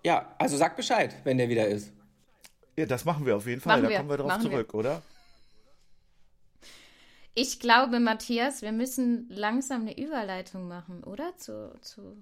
[0.03, 1.91] Ja, also sag Bescheid, wenn der wieder ist.
[2.75, 3.73] Ja, das machen wir auf jeden Fall.
[3.77, 4.51] Machen da wir, kommen wir drauf machen wir.
[4.51, 5.01] zurück, oder?
[7.33, 11.35] Ich glaube, Matthias, wir müssen langsam eine Überleitung machen, oder?
[11.37, 12.21] Zu, zu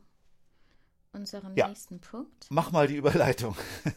[1.14, 1.68] unserem Ja.
[1.68, 2.48] nächsten Punkt.
[2.50, 3.56] Mach mal die Überleitung.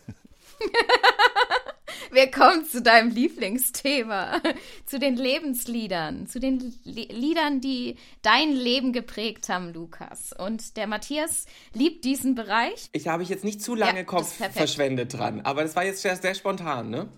[2.12, 4.40] Wir kommen zu deinem Lieblingsthema,
[4.86, 10.34] zu den Lebensliedern, zu den Li- Liedern, die dein Leben geprägt haben, Lukas.
[10.38, 12.90] Und der Matthias liebt diesen Bereich.
[12.92, 16.02] Ich habe ich jetzt nicht zu lange Ja, Kopf verschwendet dran, aber das war jetzt
[16.02, 17.08] sehr, sehr spontan, ne?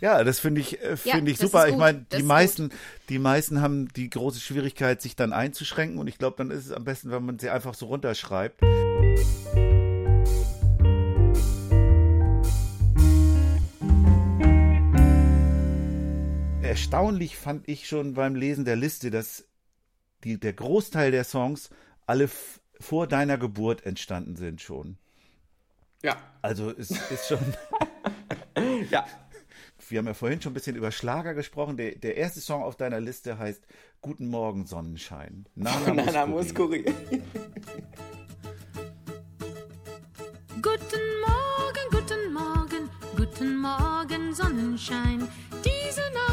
[0.00, 1.68] Ja, das finde ich, äh, Ja, finde ich super.
[1.68, 2.70] Ich meine, die ist meisten,
[3.08, 5.98] die meisten haben die große Schwierigkeit, sich dann einzuschränken.
[5.98, 8.60] Und ich glaube, dann ist es am besten, wenn man sie einfach so runterschreibt.
[16.70, 19.44] Erstaunlich fand ich schon beim Lesen der Liste, dass
[20.22, 21.68] die, der Großteil der Songs
[22.06, 22.30] alle
[22.78, 24.96] vor deiner Geburt entstanden sind schon.
[26.04, 26.16] Ja.
[26.42, 27.40] Also es ist schon.
[28.88, 29.04] Ja.
[29.88, 31.76] Wir haben ja vorhin schon ein bisschen über Schlager gesprochen.
[31.76, 33.66] Der, der erste Song auf deiner Liste heißt
[34.00, 35.46] Guten Morgen, Sonnenschein.
[35.56, 36.26] Nana, Nana.
[36.26, 36.84] Muskuri.
[40.62, 45.26] Guten Morgen, guten Morgen, guten Morgen, Sonnenschein.
[45.64, 46.29] Diese Nacht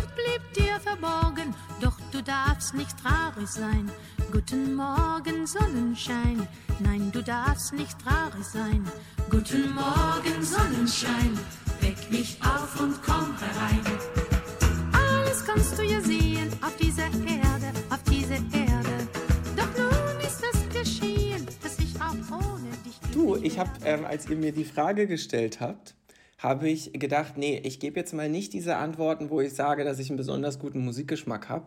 [0.57, 3.89] dir verborgen, doch du darfst nicht traurig sein.
[4.31, 6.47] Guten Morgen, Sonnenschein.
[6.79, 8.83] Nein, du darfst nicht traurig sein.
[9.29, 11.37] Guten Morgen, Sonnenschein.
[11.81, 13.81] Weck mich auf und komm herein.
[14.93, 19.07] Alles kannst du ja sehen auf dieser Erde, auf dieser Erde.
[19.55, 24.29] Doch nun ist es geschehen, dass ich auch ohne dich Du, ich habe, ähm, als
[24.29, 25.95] ihr mir die Frage gestellt habt,
[26.37, 29.99] habe ich gedacht, nee, ich gebe jetzt mal nicht diese Antworten, wo ich sage, dass
[29.99, 31.65] ich einen besonders guten Musikgeschmack habe,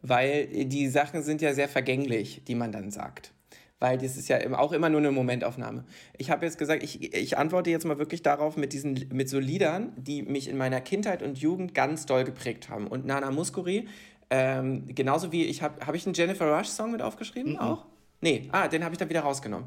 [0.00, 3.32] weil die Sachen sind ja sehr vergänglich, die man dann sagt.
[3.78, 5.84] Weil das ist ja auch immer nur eine Momentaufnahme.
[6.16, 9.40] Ich habe jetzt gesagt, ich, ich antworte jetzt mal wirklich darauf mit diesen, mit so
[9.40, 12.86] Liedern, die mich in meiner Kindheit und Jugend ganz doll geprägt haben.
[12.86, 13.88] Und Nana Muscuri,
[14.30, 17.84] ähm, genauso wie ich habe, habe ich einen Jennifer Rush Song mit aufgeschrieben auch?
[18.24, 19.66] Nee, ah, den habe ich dann wieder rausgenommen.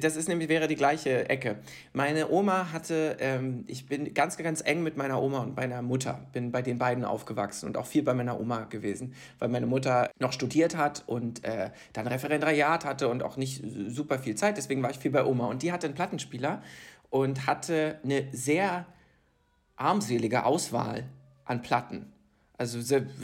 [0.00, 1.58] Das ist nämlich, wäre die gleiche Ecke.
[1.92, 6.26] Meine Oma hatte, ähm, ich bin ganz, ganz eng mit meiner Oma und meiner Mutter,
[6.32, 10.10] bin bei den beiden aufgewachsen und auch viel bei meiner Oma gewesen, weil meine Mutter
[10.18, 14.82] noch studiert hat und äh, dann Referendariat hatte und auch nicht super viel Zeit, deswegen
[14.82, 15.48] war ich viel bei Oma.
[15.48, 16.62] Und die hatte einen Plattenspieler
[17.10, 18.86] und hatte eine sehr
[19.76, 21.04] armselige Auswahl
[21.44, 22.10] an Platten.
[22.60, 22.78] Also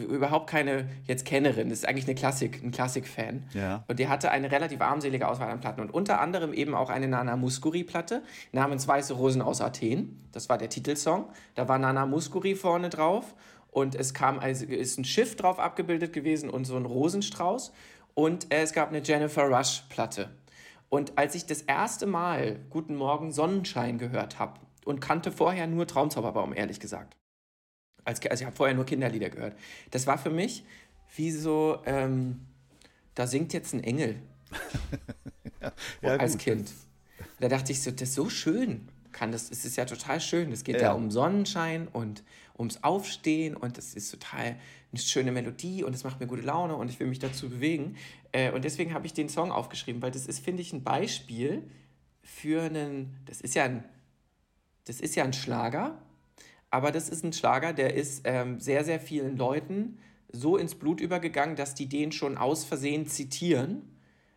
[0.09, 1.69] überhaupt keine jetzt Kennerin.
[1.69, 3.45] Das ist eigentlich eine Klassik, ein Klassik-Fan.
[3.53, 3.85] Ja.
[3.87, 5.83] Und die hatte eine relativ armselige Auswahl an Platten.
[5.83, 8.23] Und unter anderem eben auch eine Nana Muscuri-Platte
[8.53, 10.27] namens Weiße Rosen aus Athen.
[10.33, 11.27] Das war der Titelsong.
[11.55, 13.35] Da war Nana Muscuri vorne drauf.
[13.71, 17.75] Und es kam, also ist ein Schiff drauf abgebildet gewesen und so ein Rosenstrauß.
[18.15, 20.31] Und äh, es gab eine Jennifer Rush-Platte.
[20.89, 25.87] Und als ich das erste Mal Guten Morgen Sonnenschein gehört habe und kannte vorher nur
[25.87, 27.19] Traumzauberbaum, ehrlich gesagt.
[28.07, 29.57] Als, also ich habe vorher nur Kinderlieder gehört.
[29.91, 30.65] Das war für mich
[31.17, 32.41] wie so, ähm,
[33.15, 34.17] da singt jetzt ein Engel
[36.03, 36.41] Ja, als gut.
[36.43, 36.73] Kind.
[37.41, 38.89] Da dachte ich so, das ist so schön.
[39.13, 40.53] Kann das, es ist ja total schön.
[40.53, 40.83] Es geht ja.
[40.83, 40.93] Ja.
[40.93, 42.23] um Sonnenschein und
[42.59, 44.57] ums Aufstehen und das ist total
[44.93, 47.97] eine schöne Melodie und es macht mir gute Laune und ich will mich dazu bewegen.
[48.33, 51.63] Äh, und deswegen habe ich den Song aufgeschrieben, weil das ist, finde ich, ein Beispiel
[52.23, 53.85] für einen, das ist ja ein,
[54.85, 55.99] das ist ja ein Schlager,
[56.71, 59.99] aber das ist ein Schlager, der ist ähm, sehr, sehr vielen Leuten
[60.33, 63.83] so ins Blut übergegangen, dass die den schon aus Versehen zitieren,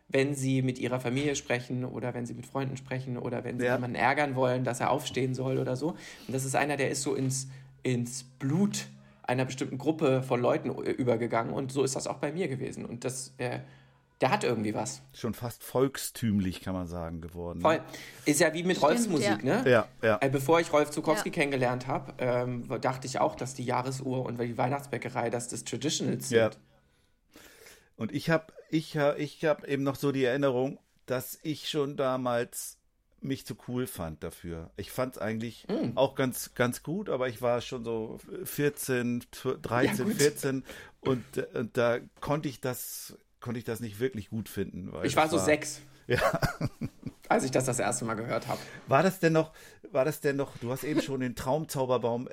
[0.07, 3.65] wenn sie mit ihrer Familie sprechen oder wenn sie mit Freunden sprechen oder wenn sie
[3.65, 3.75] Ja.
[3.75, 5.89] jemanden ärgern wollen, dass er aufstehen soll oder so.
[5.89, 7.47] Und das ist einer, der ist so ins,
[7.83, 8.87] ins Blut
[9.23, 12.85] einer bestimmten Gruppe von Leuten äh, übergegangen und so ist das auch bei mir gewesen.
[12.85, 13.59] Und das, äh,
[14.21, 15.01] der hat irgendwie was.
[15.13, 17.61] Schon fast volkstümlich, kann man sagen, geworden.
[17.61, 17.79] Voll.
[18.25, 19.61] Ist ja wie mit Rolfs Stimmt, Musik, ja.
[19.63, 19.69] ne?
[19.69, 20.17] Ja, ja.
[20.21, 21.33] Äh, Bevor ich Rolf Zukowski Ja.
[21.33, 26.29] kennengelernt habe, ähm, dachte ich auch, dass die Jahresuhr und die Weihnachtsbäckerei, dass das Traditionals
[26.29, 26.37] sind.
[26.37, 26.49] Ja.
[27.95, 32.77] Und ich habe ich, ich hab eben noch so die Erinnerung, dass ich schon damals
[33.21, 34.69] mich zu cool fand dafür.
[34.77, 35.97] Ich fand es eigentlich Hm.
[35.97, 39.23] auch ganz, ganz gut, aber ich war schon so 14,
[39.61, 40.13] 13, Ja, gut.
[40.21, 40.63] 14
[41.01, 44.91] und, äh, und da konnte ich das, konnte ich das nicht wirklich gut finden.
[44.91, 46.19] Weil Ich war so sechs, Ja.
[47.29, 48.59] als ich das das erste Mal gehört habe.
[48.87, 49.51] War das denn noch,
[49.91, 52.27] war das denn noch, du hast eben schon den Traumzauberbaum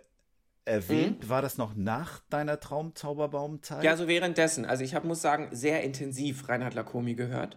[0.64, 3.78] erwähnt, war das noch nach deiner Traumzauberbaumzeit?
[3.78, 3.84] Mhm.
[3.84, 4.64] Ja, so währenddessen.
[4.64, 7.56] Also ich hab, muss sagen, sehr intensiv Reinhard Lacomi gehört.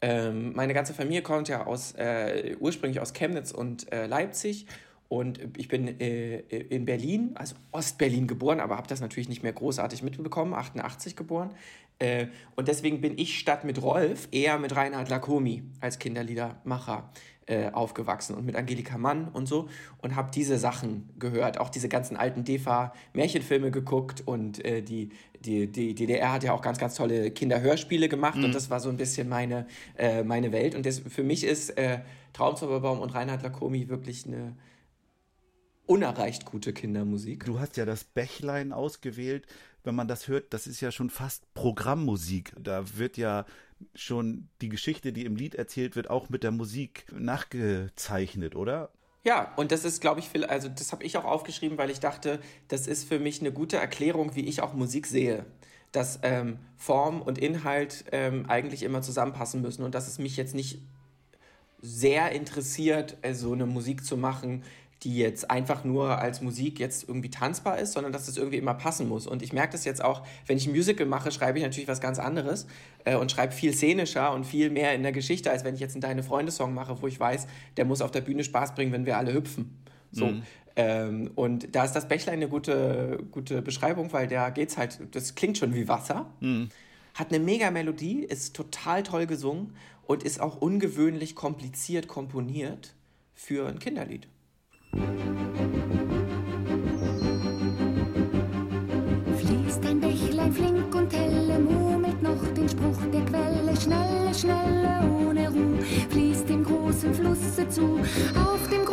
[0.00, 4.66] Ähm, meine ganze Familie kommt ja aus, äh, ursprünglich aus Chemnitz und äh, Leipzig.
[5.08, 9.52] Und ich bin äh, in Berlin, also Ostberlin geboren, aber habe das natürlich nicht mehr
[9.52, 11.50] großartig mitbekommen, 88 geboren.
[11.98, 17.10] Äh, und deswegen bin ich statt mit Rolf eher mit Reinhard Lacomi als Kinderliedermacher
[17.46, 19.68] äh, aufgewachsen und mit Angelika Mann und so
[20.02, 25.70] und habe diese Sachen gehört, auch diese ganzen alten DEFA-Märchenfilme geguckt und äh, die, die,
[25.70, 28.96] die DDR hat ja auch ganz, ganz tolle Kinderhörspiele gemacht und das war so ein
[28.96, 32.00] bisschen meine, äh, meine Welt und das, für mich ist äh,
[32.32, 34.56] Traumzauberbaum und Reinhard Lacomi wirklich eine
[35.86, 37.44] unerreicht gute Kindermusik.
[37.44, 39.46] Du hast ja das Bächlein ausgewählt.
[39.86, 42.52] Wenn man das hört, das ist ja schon fast Programmmusik.
[42.58, 43.46] Da wird ja
[43.94, 48.90] schon die Geschichte, die im Lied erzählt wird, auch mit der Musik nachgezeichnet, oder?
[49.22, 52.40] Ja, und das ist, glaube ich, also das habe ich auch aufgeschrieben, weil ich dachte,
[52.66, 55.46] das ist für mich eine gute Erklärung, wie ich auch Musik sehe.
[55.92, 60.56] Dass ähm, Form und Inhalt ähm, eigentlich immer zusammenpassen müssen und dass es mich jetzt
[60.56, 60.80] nicht
[61.80, 64.64] sehr interessiert, äh, so eine Musik zu machen,
[65.02, 68.74] die jetzt einfach nur als Musik jetzt irgendwie tanzbar ist, sondern dass es irgendwie immer
[68.74, 69.26] passen muss.
[69.26, 72.00] Und ich merke das jetzt auch, wenn ich ein Musical mache, schreibe ich natürlich was
[72.00, 72.66] ganz anderes
[73.04, 75.94] äh, und schreibe viel szenischer und viel mehr in der Geschichte, als wenn ich jetzt
[75.94, 79.04] einen Deine Freunde-Song mache, wo ich weiß, der muss auf der Bühne Spaß bringen, wenn
[79.06, 79.78] wir alle hüpfen.
[80.12, 80.26] So.
[80.76, 85.34] Ähm, und da ist das Bächlein eine gute, gute Beschreibung, weil da geht's halt, das
[85.34, 86.26] klingt schon wie Wasser.
[87.14, 89.74] Hat eine mega Melodie, ist total toll gesungen
[90.06, 92.94] und ist auch ungewöhnlich kompliziert komponiert
[93.34, 94.28] für ein Kinderlied.
[99.36, 103.76] Fließt ein Bächlein flink und helle, murmelt noch den Spruch der Quelle.
[103.76, 108.00] Schnelle, schnelle, ohne Ruhe, fließt dem großen Flusse zu.
[108.34, 108.85] Auf dem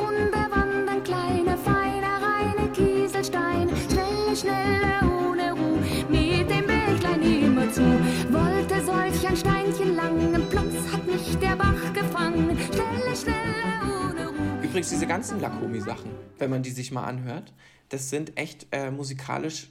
[14.73, 16.09] Übrigens, diese ganzen Lakomi-Sachen,
[16.39, 17.53] wenn man die sich mal anhört,
[17.89, 19.69] das sind echt äh, musikalisch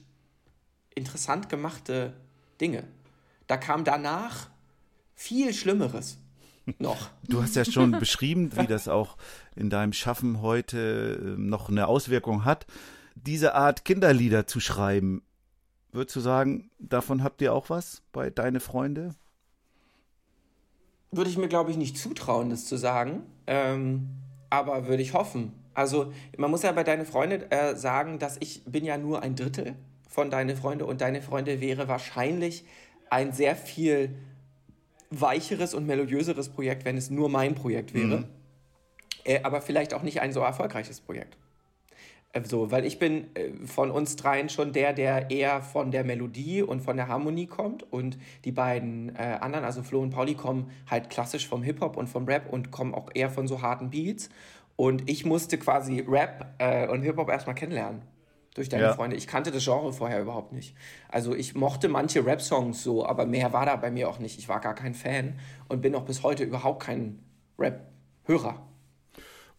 [0.95, 2.13] interessant gemachte
[2.61, 2.85] Dinge.
[3.49, 4.49] Da kam danach
[5.17, 6.19] viel Schlimmeres
[6.79, 7.11] noch.
[7.29, 9.17] Du hast ja schon beschrieben, wie das auch
[9.57, 12.69] in deinem Schaffen heute äh, noch eine Auswirkung hat.
[13.17, 15.23] Diese Art Kinderlieder zu schreiben,
[15.91, 19.17] würdest du sagen, davon habt ihr auch was bei Deine Freunde?
[21.11, 23.25] Würde ich mir, glaube ich, nicht zutrauen, das zu sagen.
[23.49, 24.22] Ähm,
[24.53, 25.53] aber würde ich hoffen.
[25.73, 29.35] Also man muss ja bei Deine Freunde äh, sagen, dass ich bin ja nur ein
[29.35, 29.75] Drittel
[30.11, 32.67] von Deine Freunde und Deine Freunde wäre wahrscheinlich
[33.09, 34.15] ein sehr viel
[35.09, 38.25] weicheres und melodiöseres Projekt, wenn es nur mein Projekt wäre.
[39.25, 41.39] Äh, aber vielleicht auch nicht ein so erfolgreiches Projekt.
[42.45, 46.63] So, weil ich bin äh, von uns dreien schon der, der eher von der Melodie
[46.63, 47.83] und von der Harmonie kommt.
[47.93, 48.17] Und
[48.47, 52.25] die beiden äh, anderen, also Flo und Pauli, kommen halt klassisch vom Hip-Hop und vom
[52.25, 54.31] Rap und kommen auch eher von so harten Beats.
[54.77, 58.03] Und ich musste quasi Rap äh, und Hip-Hop erstmal kennenlernen.
[58.55, 58.95] Durch deine Ja.
[58.95, 59.17] Freunde.
[59.17, 60.75] Ich kannte das Genre vorher überhaupt nicht.
[61.09, 64.39] Also ich mochte manche Rap-Songs so, aber mehr war da bei mir auch nicht.
[64.39, 67.19] Ich war gar kein Fan und bin auch bis heute überhaupt kein
[67.59, 68.72] Rap-Hörer.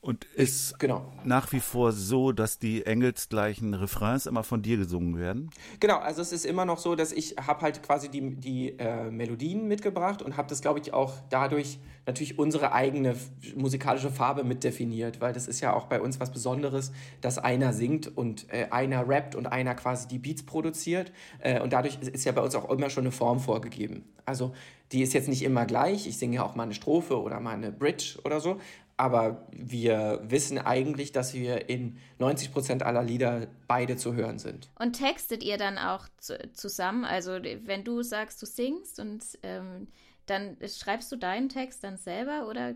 [0.04, 1.14] Und ist Genau.
[1.24, 5.50] nach wie vor so, dass die engelsgleichen Refrains immer von dir gesungen werden?
[5.80, 9.10] Genau, also es ist immer noch so, dass ich habe halt quasi die, die äh,
[9.10, 13.16] Melodien mitgebracht und habe das, glaube ich, auch dadurch natürlich unsere eigene
[13.56, 17.72] musikalische Farbe mit definiert, weil das ist ja auch bei uns was Besonderes, dass einer
[17.72, 22.10] singt und äh, einer rappt und einer quasi die Beats produziert äh, und dadurch ist,
[22.10, 24.04] ist ja bei uns auch immer schon eine Form vorgegeben.
[24.26, 24.54] Also
[24.92, 27.56] die ist jetzt nicht immer gleich, ich singe ja auch mal eine Strophe oder mal
[27.56, 28.60] eine Bridge oder so,
[28.98, 34.70] aber wir wissen eigentlich, dass wir in 90% aller Lieder beide zu hören sind.
[34.78, 37.04] Und textet ihr dann auch zu, zusammen?
[37.04, 39.88] Also wenn du sagst, du singst und ähm,
[40.26, 42.76] dann schreibst du deinen Text dann selber oder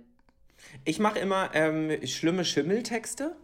[0.86, 3.36] Ich mache immer ähm, schlimme Schimmeltexte.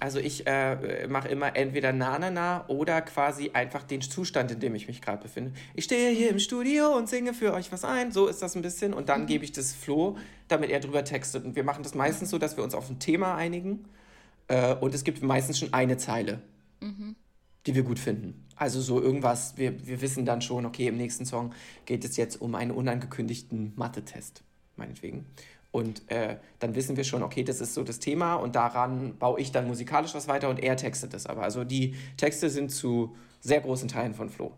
[0.00, 4.58] Also ich äh, mache immer entweder na na na oder quasi einfach den Zustand, in
[4.58, 5.52] dem ich mich gerade befinde.
[5.74, 8.10] Ich stehe hier im Studio und singe für euch was ein.
[8.10, 8.94] So ist das ein bisschen.
[8.94, 10.16] Und dann gebe ich das Flo,
[10.50, 11.44] damit er drüber textet.
[11.44, 13.84] Und wir machen das meistens so, dass wir uns auf ein Thema einigen.
[14.48, 16.40] Äh, und es gibt meistens schon eine Zeile,
[17.66, 18.46] die wir gut finden.
[18.56, 21.54] Also so irgendwas, wir, wir wissen dann schon, okay, im nächsten Song
[21.86, 24.42] geht es jetzt um einen unangekündigten Mathe-Test,
[24.76, 25.26] meinetwegen.
[25.72, 29.40] Und äh, dann wissen wir schon, okay, das ist so das Thema und daran baue
[29.40, 31.42] ich dann musikalisch was weiter und er textet es aber.
[31.42, 34.52] Also die Texte sind zu sehr großen Teilen von Flo.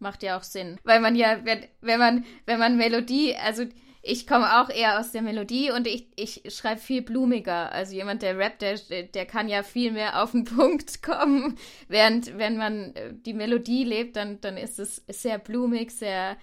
[0.00, 3.64] macht ja auch Sinn, weil man ja wenn, wenn man wenn man Melodie, also
[4.02, 7.70] ich komme auch eher aus der Melodie und ich, ich schreibe viel blumiger.
[7.72, 11.58] Also jemand, der rappt, der, der kann ja viel mehr auf den Punkt kommen.
[11.88, 16.36] Während wenn man äh, die Melodie lebt, dann, dann ist es sehr blumig, sehr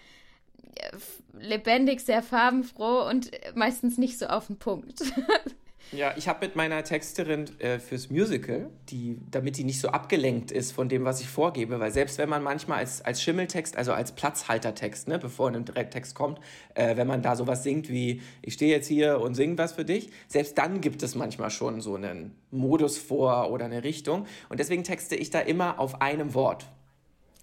[0.75, 0.97] äh,
[1.39, 5.01] lebendig, sehr farbenfroh und meistens nicht so auf den Punkt.
[5.91, 10.51] Ja, ich habe mit meiner Texterin äh, fürs Musical, die, damit die nicht so abgelenkt
[10.51, 13.93] ist von dem, was ich vorgebe, weil selbst wenn man manchmal als, als Schimmeltext, also
[13.93, 16.39] als Platzhaltertext, ne, bevor ein Text kommt,
[16.75, 19.85] äh, wenn man da sowas singt wie, ich stehe jetzt hier und singe was für
[19.85, 24.25] dich, selbst dann gibt es manchmal schon so einen Modus vor oder eine Richtung.
[24.49, 26.65] Und deswegen texte ich da immer auf einem Wort.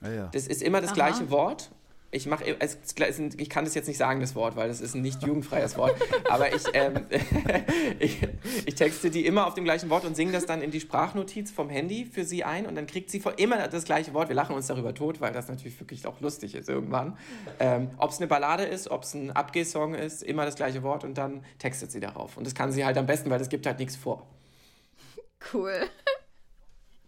[0.02, 0.28] Ja, ja.
[0.32, 0.94] Das ist immer das Aha.
[0.94, 1.70] gleiche Wort.
[2.14, 4.94] Ich mache, es, es- ich kann das jetzt nicht sagen, das Wort, weil das ist
[4.94, 5.94] ein nicht jugendfreies Wort.
[6.30, 7.06] Aber ich, ähm,
[7.98, 8.20] ich,
[8.66, 11.50] ich texte die immer auf dem gleichen Wort und singe das dann in die Sprachnotiz
[11.50, 14.28] vom Handy für sie ein und dann kriegt sie vor immer das gleiche Wort.
[14.28, 17.18] Wir lachen uns darüber tot, weil das natürlich wirklich auch lustig ist irgendwann.
[17.58, 21.02] Ähm, ob es eine Ballade ist, ob es ein Abgeh-Song ist, immer das gleiche Wort
[21.04, 22.36] und dann textet sie darauf.
[22.36, 24.26] Und das kann sie halt am besten, weil das gibt halt nichts vor.
[25.52, 25.72] cool.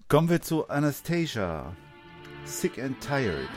[0.08, 1.74] Kommen wir zu Anastasia.
[2.44, 3.48] Sick and Tired.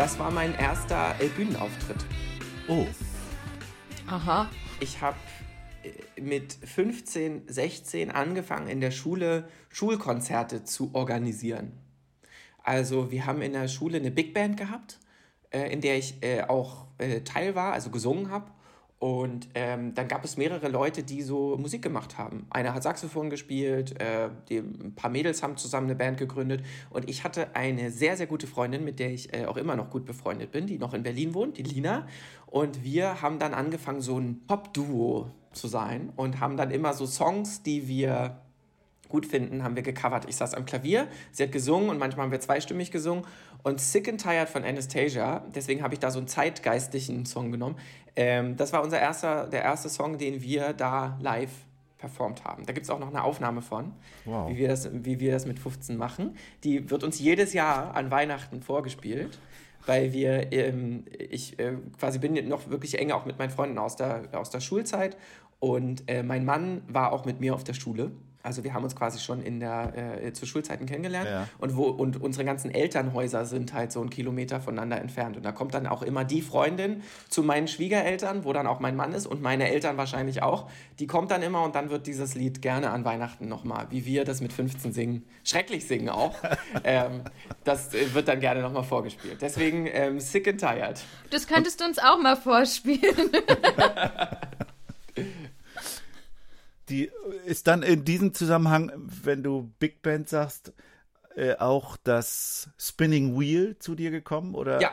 [0.00, 2.06] Das war mein erster äh, Bühnenauftritt.
[2.68, 2.86] Oh,
[4.06, 4.48] Aha.
[4.80, 5.18] Ich habe
[6.18, 11.72] mit 15, 16 angefangen, in der Schule Schulkonzerte zu organisieren.
[12.62, 14.98] Also wir haben in der Schule eine Big Band gehabt,
[15.50, 18.50] äh, in der ich äh, auch äh, Teil war, also gesungen habe.
[19.00, 22.46] Und ähm, dann gab es mehrere Leute, die so Musik gemacht haben.
[22.50, 26.62] Einer hat Saxophon gespielt, äh, die, ein paar Mädels haben zusammen eine Band gegründet.
[26.90, 29.88] Und ich hatte eine sehr, sehr gute Freundin, mit der ich äh, auch immer noch
[29.88, 32.06] gut befreundet bin, die noch in Berlin wohnt, die Lina.
[32.44, 37.06] Und wir haben dann angefangen, so ein Pop-Duo zu sein und haben dann immer so
[37.06, 38.42] Songs, die wir
[39.10, 40.26] gut finden, haben wir gecovert.
[40.28, 43.24] Ich saß am Klavier, sie hat gesungen und manchmal haben wir zweistimmig gesungen.
[43.62, 47.76] Und Sick and Tired von Anastasia, deswegen habe ich da so einen zeitgeistlichen Song genommen.
[48.16, 51.50] Ähm, das war unser erster, der erste Song, den wir da live
[51.98, 52.64] performt haben.
[52.64, 53.92] Da gibt es auch noch eine Aufnahme von,
[54.24, 54.50] Wow.
[54.50, 56.36] wie, wir das, wie wir das mit 15 machen.
[56.64, 59.38] Die wird uns jedes Jahr an Weihnachten vorgespielt,
[59.86, 63.96] weil wir, ähm, ich äh, quasi bin noch wirklich eng auch mit meinen Freunden aus
[63.96, 65.16] der, aus der Schulzeit
[65.58, 68.10] und äh, mein Mann war auch mit mir auf der Schule.
[68.42, 71.48] Also wir haben uns quasi schon in der, äh, zu Schulzeiten kennengelernt Ja.
[71.58, 75.36] und, wo, und unsere ganzen Elternhäuser sind halt so einen Kilometer voneinander entfernt.
[75.36, 78.96] Und da kommt dann auch immer die Freundin zu meinen Schwiegereltern, wo dann auch mein
[78.96, 80.70] Mann ist und meine Eltern wahrscheinlich auch.
[80.98, 84.24] Die kommt dann immer und dann wird dieses Lied gerne an Weihnachten nochmal, wie wir
[84.24, 86.34] das mit 15 singen, schrecklich singen auch.
[86.84, 87.22] ähm,
[87.64, 89.42] das äh, wird dann gerne nochmal vorgespielt.
[89.42, 91.00] Deswegen ähm, Sick and Tired.
[91.30, 93.00] Das könntest du uns auch mal vorspielen.
[96.90, 97.10] Die
[97.46, 100.72] ist dann in diesem Zusammenhang, wenn du Big Band sagst,
[101.36, 104.54] äh, auch das Spinning Wheel zu dir gekommen?
[104.54, 104.80] Oder?
[104.80, 104.92] Ja.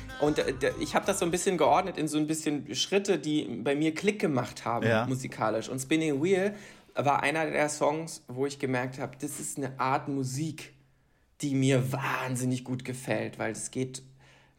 [0.21, 3.43] und äh, ich habe das so ein bisschen geordnet in so ein bisschen Schritte, die
[3.63, 5.05] bei mir Klick gemacht haben Ja.
[5.07, 5.69] musikalisch.
[5.69, 6.55] Und Spinning Wheel
[6.95, 10.73] war einer der Songs, wo ich gemerkt habe, das ist eine Art Musik,
[11.41, 14.03] die mir wahnsinnig gut gefällt, weil es geht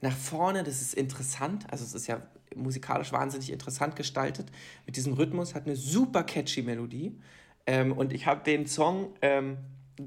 [0.01, 2.23] nach vorne, das ist interessant, also es ist ja
[2.57, 4.51] musikalisch wahnsinnig interessant gestaltet
[4.85, 7.19] mit diesem Rhythmus, hat eine super catchy Melodie
[7.67, 9.59] ähm, und ich habe den Song ähm,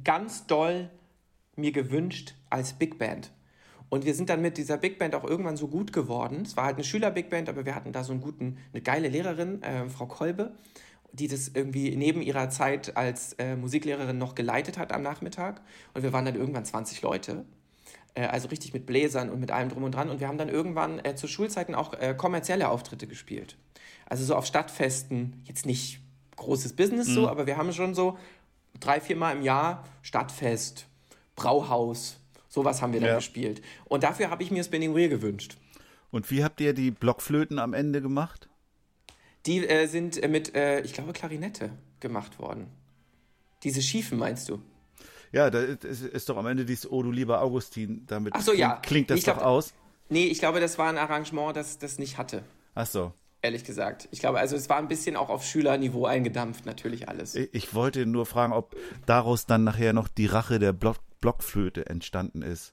[0.04, 0.90] ganz doll
[1.56, 3.32] mir gewünscht als Big Band.
[3.90, 6.44] Und wir sind dann mit dieser Big Band auch irgendwann so gut geworden.
[6.46, 9.08] Es war halt eine Schüler-Big Band, aber wir hatten da so einen guten, eine geile
[9.08, 10.52] Lehrerin, äh, Frau Kolbe,
[11.12, 15.62] die das irgendwie neben ihrer Zeit als äh, Musiklehrerin noch geleitet hat am Nachmittag.
[15.94, 17.46] Und wir waren dann irgendwann 20 Leute.
[18.16, 20.10] Äh, also richtig mit Bläsern und mit allem drum und dran.
[20.10, 23.58] Und wir haben dann irgendwann äh, zu Schulzeiten auch äh, kommerzielle Auftritte gespielt.
[24.08, 26.00] Also so auf Stadtfesten, jetzt nicht
[26.36, 28.18] großes Business so, aber wir haben schon so
[28.80, 30.86] drei, vier Mal im Jahr Stadtfest,
[31.36, 32.20] Brauhaus,
[32.56, 33.16] sowas haben wir dann Ja.
[33.18, 33.62] gespielt.
[33.86, 35.58] Und dafür habe ich mir Spinning Wheel gewünscht.
[36.10, 38.50] Und wie habt ihr die Blockflöten am Ende gemacht?
[39.46, 42.68] Die äh, sind äh, mit, äh, ich glaube, Klarinette gemacht worden.
[43.64, 44.60] Diese schiefen, meinst du?
[45.32, 48.54] Ja, da ist, ist- doch am Ende dieses Oh du lieber Augustin, damit Ach so,
[48.54, 48.78] ja.
[48.82, 49.74] klingt das Ich glaub- doch aus.
[50.10, 52.44] Nee, ich glaube, das war ein Arrangement, das das nicht hatte.
[52.76, 53.12] Ach so.
[53.42, 54.08] Ehrlich gesagt.
[54.12, 57.36] Ich glaube, also es war ein bisschen auch auf Schülerniveau eingedampft, natürlich alles.
[57.36, 58.76] Ich, ich wollte nur fragen, ob
[59.06, 62.72] daraus dann nachher noch die Rache der Block, Blockflöte entstanden ist.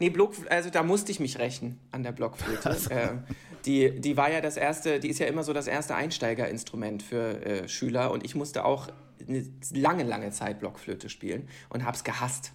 [0.00, 2.76] Nee, Block, also da musste ich mich rächen an der Blockflöte.
[2.90, 3.22] ähm,
[3.64, 7.46] die, die war ja das erste, die ist ja immer so das erste Einsteigerinstrument für
[7.46, 8.88] äh, Schüler und ich musste auch
[9.28, 12.54] eine lange, lange Zeit Blockflöte spielen und hab's gehasst.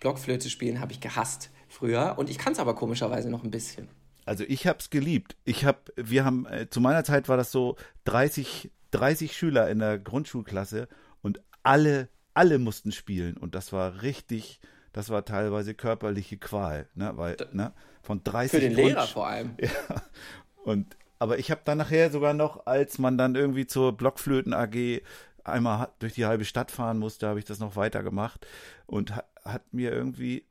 [0.00, 3.86] Blockflöte spielen habe ich gehasst früher und ich kann es aber komischerweise noch ein bisschen.
[4.26, 5.36] Also ich hab's geliebt.
[5.44, 9.78] Ich hab, wir haben, äh, zu meiner Zeit war das so 30, 30 Schüler in
[9.78, 10.88] der Grundschulklasse
[11.22, 14.60] und alle, alle mussten spielen und das war richtig,
[14.92, 17.72] das war teilweise körperliche Qual, ne, weil, ne,
[18.02, 19.56] von 30 Für den Grundsch- Lehrer vor allem.
[20.64, 25.02] Und aber ich habe dann nachher sogar noch, als man dann irgendwie zur Blockflöten AG
[25.44, 28.46] einmal durch die halbe Stadt fahren musste, habe ich das noch weitergemacht
[28.86, 30.44] und ha hat mir irgendwie,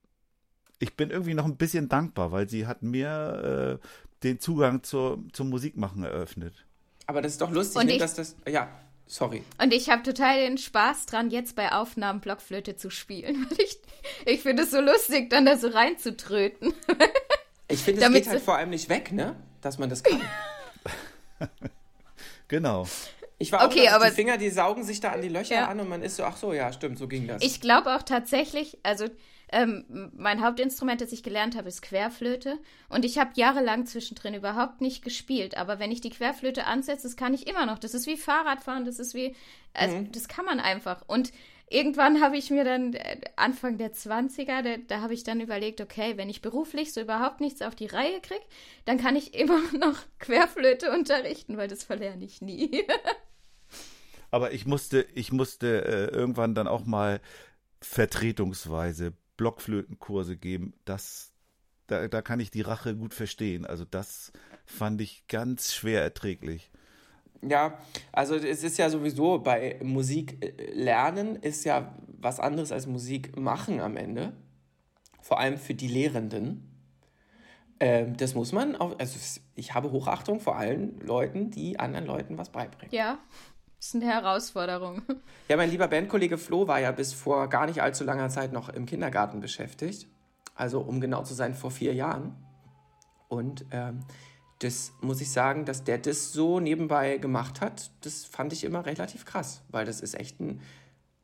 [0.77, 3.88] ich bin irgendwie noch ein bisschen dankbar, weil sie hat mir äh,
[4.23, 6.65] den Zugang zur, zum Musikmachen eröffnet.
[7.07, 8.36] Aber das ist doch lustig, Und ne, ich- dass das.
[8.47, 8.69] Ja,
[9.07, 9.43] sorry.
[9.61, 13.45] Und ich habe total den Spaß dran, jetzt bei Aufnahmen Blockflöte zu spielen.
[13.49, 13.77] Weil ich
[14.25, 16.73] ich finde es so lustig, dann da so reinzutröten.
[17.69, 19.35] Ich finde, es Damit geht halt vor allem nicht weg, ne?
[19.61, 20.21] Dass man das kann.
[22.47, 22.87] Genau.
[23.39, 25.67] Ich war Okay, auch aber- die Finger, die saugen sich da an die Löcher Ja.
[25.67, 27.41] an und man ist so, ach so, ja, stimmt, so ging das.
[27.41, 29.05] Ich glaube auch tatsächlich, also
[29.53, 32.57] ähm, mein Hauptinstrument, das ich gelernt habe, ist Querflöte.
[32.89, 35.55] Und ich habe jahrelang zwischendrin überhaupt nicht gespielt.
[35.55, 37.77] Aber wenn ich die Querflöte ansetze, das kann ich immer noch.
[37.77, 39.35] Das ist wie Fahrradfahren, das ist wie,
[39.73, 41.03] also das kann man einfach.
[41.07, 41.31] Und
[41.69, 45.81] irgendwann habe ich mir dann, äh, Anfang der 20er, da, da habe ich dann überlegt,
[45.81, 48.43] okay, wenn ich beruflich so überhaupt nichts auf die Reihe kriege,
[48.85, 52.83] dann kann ich immer noch Querflöte unterrichten, weil das verlerne ich nie.
[54.31, 57.21] Aber ich musste, ich musste äh, irgendwann dann auch mal
[57.81, 60.73] vertretungsweise Blockflötenkurse geben.
[60.86, 61.31] Das,
[61.88, 63.65] da, da kann ich die Rache gut verstehen.
[63.65, 64.31] Also das
[64.65, 66.71] fand ich ganz schwer erträglich.
[67.41, 67.77] Ja,
[68.11, 73.81] also es ist ja sowieso bei Musik lernen ist ja was anderes als Musik machen
[73.81, 74.34] am Ende.
[75.21, 76.69] Vor allem für die Lehrenden.
[77.79, 79.19] Ähm, das muss man auch, also
[79.55, 82.93] ich habe Hochachtung vor allen Leuten, die anderen Leuten was beibringen.
[82.93, 83.19] Ja,
[83.84, 85.01] ist eine Herausforderung.
[85.49, 88.69] Ja, mein lieber Bandkollege Flo war ja bis vor gar nicht allzu langer Zeit noch
[88.69, 90.07] im Kindergarten beschäftigt.
[90.55, 92.34] Also, um genau zu sein, vor vier Jahren.
[93.27, 93.99] Und ähm,
[94.59, 98.86] das muss ich sagen, dass der das so nebenbei gemacht hat, das fand ich immer
[98.86, 100.61] relativ krass, weil das ist echt ein,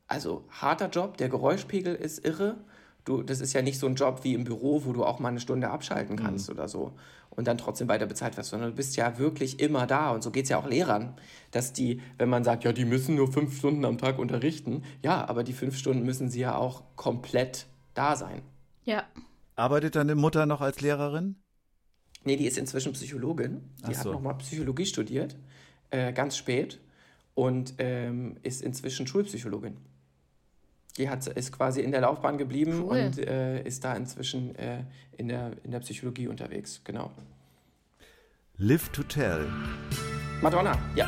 [0.07, 1.16] also harter Job.
[1.16, 2.57] Der Geräuschpegel ist irre.
[3.05, 5.30] Du, das ist ja nicht so ein Job wie im Büro, wo du auch mal
[5.30, 6.93] eine Stunde abschalten kannst oder so
[7.40, 10.12] und dann trotzdem weiter bezahlt wirst, sondern du bist ja wirklich immer da.
[10.12, 11.14] Und so geht es ja auch Lehrern,
[11.52, 15.26] dass die, wenn man sagt, ja, die müssen nur fünf Stunden am Tag unterrichten, ja,
[15.26, 18.42] aber die fünf Stunden müssen sie ja auch komplett da sein.
[18.84, 19.06] Ja.
[19.56, 21.38] Arbeitet deine Mutter noch als Lehrerin?
[22.26, 23.62] Nee, die ist inzwischen Psychologin.
[23.78, 24.12] Die Ach hat so.
[24.12, 25.38] nochmal Psychologie studiert,
[25.92, 26.82] äh, ganz spät,
[27.36, 29.78] und ähm, ist inzwischen Schulpsychologin.
[30.98, 33.00] Die hat, ist quasi in der Laufbahn geblieben Cool.
[33.00, 34.84] und äh, ist da inzwischen äh,
[35.18, 36.82] in, der, in der Psychologie unterwegs.
[36.84, 37.12] Genau.
[38.58, 39.48] Live to Tell.
[40.42, 41.08] Madonna, ja.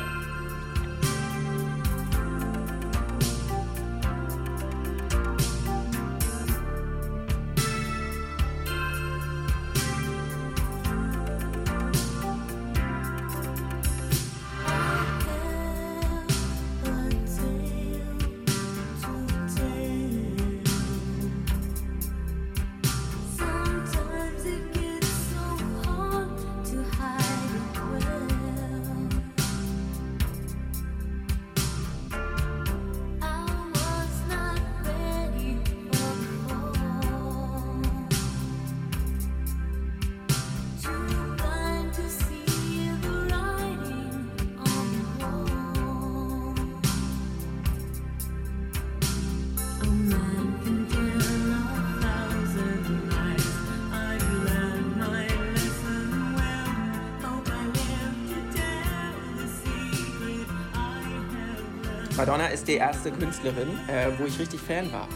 [62.22, 65.08] Madonna ist die erste Künstlerin, äh, wo ich richtig Fan war.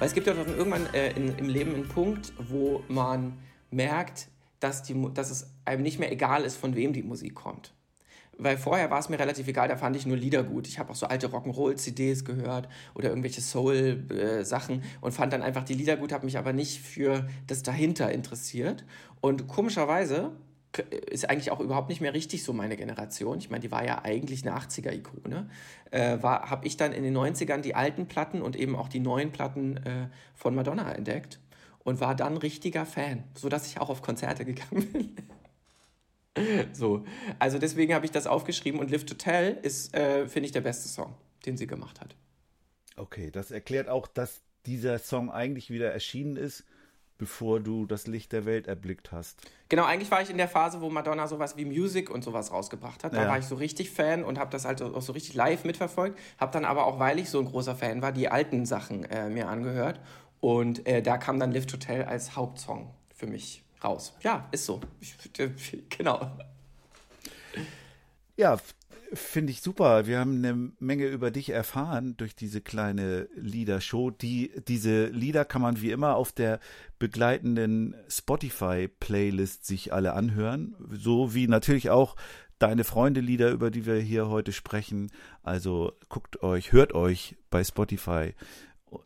[0.00, 3.34] Weil es gibt ja doch irgendwann äh, in, im Leben einen Punkt, wo man
[3.70, 4.26] merkt,
[4.58, 7.72] dass, die, dass es einem nicht mehr egal ist, von wem die Musik kommt.
[8.36, 10.66] Weil vorher war es mir relativ egal, da fand ich nur Lieder gut.
[10.66, 15.74] Ich habe auch so alte Rock'n'Roll-CDs gehört oder irgendwelche Soul-Sachen und fand dann einfach die
[15.74, 18.84] Lieder gut, habe mich aber nicht für das dahinter interessiert.
[19.20, 20.32] Und komischerweise
[21.10, 23.38] ist eigentlich auch überhaupt nicht mehr richtig so meine Generation.
[23.38, 25.50] Ich meine, die war ja eigentlich eine 80er-Ikone.
[25.90, 29.32] Äh, habe ich dann in den 90ern die alten Platten und eben auch die neuen
[29.32, 31.40] Platten äh, von Madonna entdeckt
[31.80, 35.16] und war dann richtiger Fan, sodass ich auch auf Konzerte gegangen bin.
[36.72, 37.04] So,
[37.40, 40.60] also deswegen habe ich das aufgeschrieben und Live to Tell ist, äh, finde ich, der
[40.60, 41.14] beste Song,
[41.44, 42.14] den sie gemacht hat.
[42.96, 46.64] Okay, das erklärt auch, dass dieser Song eigentlich wieder erschienen ist,
[47.20, 49.38] bevor du das Licht der Welt erblickt hast.
[49.68, 53.04] Genau, eigentlich war ich in der Phase, wo Madonna sowas wie Music und sowas rausgebracht
[53.04, 53.12] hat.
[53.14, 53.28] Da Ja.
[53.28, 56.18] war ich so richtig Fan und habe das halt auch so richtig live mitverfolgt.
[56.38, 59.28] Habe dann aber auch, weil ich so ein großer Fan war, die alten Sachen äh,
[59.28, 60.00] mir angehört.
[60.40, 64.14] Und äh, da kam dann Live to Tell als Hauptsong für mich raus.
[64.22, 64.80] Ja, ist so.
[65.00, 65.50] Ich, äh,
[65.90, 66.30] genau.
[68.36, 68.56] Ja,
[69.12, 70.06] finde ich super.
[70.06, 74.10] Wir haben eine Menge über dich erfahren durch diese kleine Liedershow.
[74.10, 76.60] Die, diese Lieder kann man wie immer auf der
[76.98, 80.76] begleitenden Spotify-Playlist sich alle anhören.
[80.90, 82.16] So wie natürlich auch
[82.58, 85.10] deine Freunde-Lieder, über die wir hier heute sprechen.
[85.42, 88.34] Also guckt euch, hört euch bei Spotify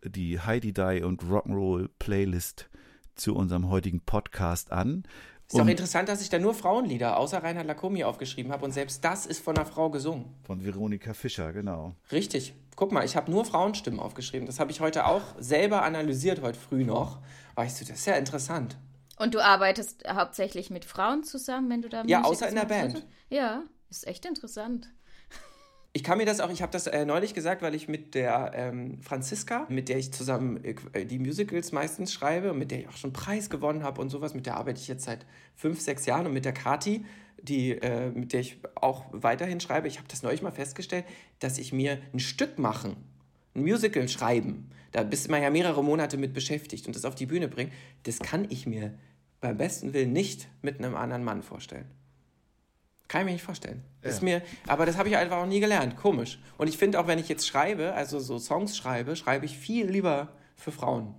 [0.02, 2.68] die Heidi Die und Rock'n'Roll Playlist
[3.14, 5.04] zu unserem heutigen Podcast an.
[5.46, 8.72] Ist auch Und- interessant, dass ich da nur Frauenlieder außer Reinhard Lacomi aufgeschrieben habe und
[8.72, 10.26] selbst das ist von einer Frau gesungen.
[10.42, 11.94] Von Veronika Fischer, genau.
[12.10, 12.54] Richtig.
[12.76, 14.46] Guck mal, ich habe nur Frauenstimmen aufgeschrieben.
[14.46, 17.18] Das habe ich heute auch selber analysiert, heute früh noch.
[17.54, 18.76] Weißt du, das ist ja interessant.
[19.16, 23.06] Und du arbeitest hauptsächlich mit Frauen zusammen, wenn du da Ja, außer in der Band.
[23.28, 24.90] Ja, ist echt interessant.
[25.96, 28.50] Ich kann mir das auch, ich habe das äh, neulich gesagt, weil ich mit der
[28.56, 32.88] ähm, Franziska, mit der ich zusammen äh, die Musicals meistens schreibe und mit der ich
[32.88, 35.24] auch schon Preis gewonnen habe und sowas, mit der arbeite ich jetzt seit
[35.54, 37.04] fünf, sechs Jahren und mit der Kati,
[37.40, 41.04] die, äh, mit der ich auch weiterhin schreibe, ich habe das neulich mal festgestellt,
[41.38, 42.96] dass ich mir ein Stück machen,
[43.54, 47.26] ein Musical schreiben, da bist man ja mehrere Monate mit beschäftigt und das auf die
[47.26, 47.70] Bühne bringen,
[48.02, 48.98] das kann ich mir
[49.40, 51.86] beim besten Willen nicht mit einem anderen Mann vorstellen.
[53.14, 53.84] Kann ich mir nicht vorstellen.
[54.02, 55.96] Ist mir, aber das habe ich einfach auch nie gelernt.
[55.96, 56.40] Komisch.
[56.58, 59.88] Und ich finde auch, wenn ich jetzt schreibe, also so Songs schreibe, schreibe ich viel
[59.88, 61.14] lieber für Frauen.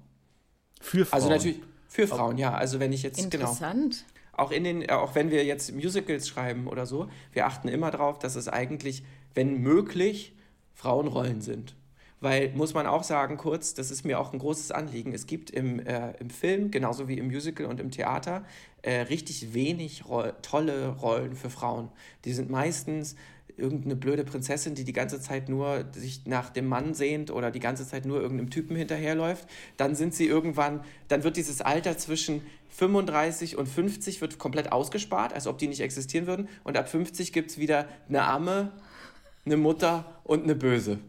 [0.82, 1.16] Für Frauen.
[1.16, 2.54] Also natürlich Für Frauen, ja.
[2.54, 3.46] Also wenn ich jetzt, genau.
[3.46, 4.04] Interessant.
[4.34, 8.20] Auch in den, auch wenn wir jetzt Musicals schreiben oder so, wir achten immer darauf,
[8.20, 10.36] dass es eigentlich, wenn möglich,
[10.74, 11.78] Frauenrollen sind.
[12.22, 15.14] Weil, muss man auch sagen, kurz, das ist mir auch ein großes Anliegen.
[15.14, 18.46] Es gibt im, äh, im Film, genauso wie im Musical und im Theater,
[18.82, 21.90] äh, richtig wenig Roll tolle Rollen für Frauen.
[22.24, 23.16] Die sind meistens
[23.58, 27.60] irgendeine blöde Prinzessin, die die ganze Zeit nur sich nach dem Mann sehnt oder die
[27.60, 29.48] ganze Zeit nur irgendeinem Typen hinterherläuft.
[29.78, 35.34] Dann sind sie irgendwann, dann wird dieses Alter zwischen 35 und 50 wird komplett ausgespart,
[35.34, 36.50] als ob die nicht existieren würden.
[36.64, 38.72] Und ab 50 gibt es wieder eine Amme,
[39.46, 41.00] eine Mutter und eine Böse.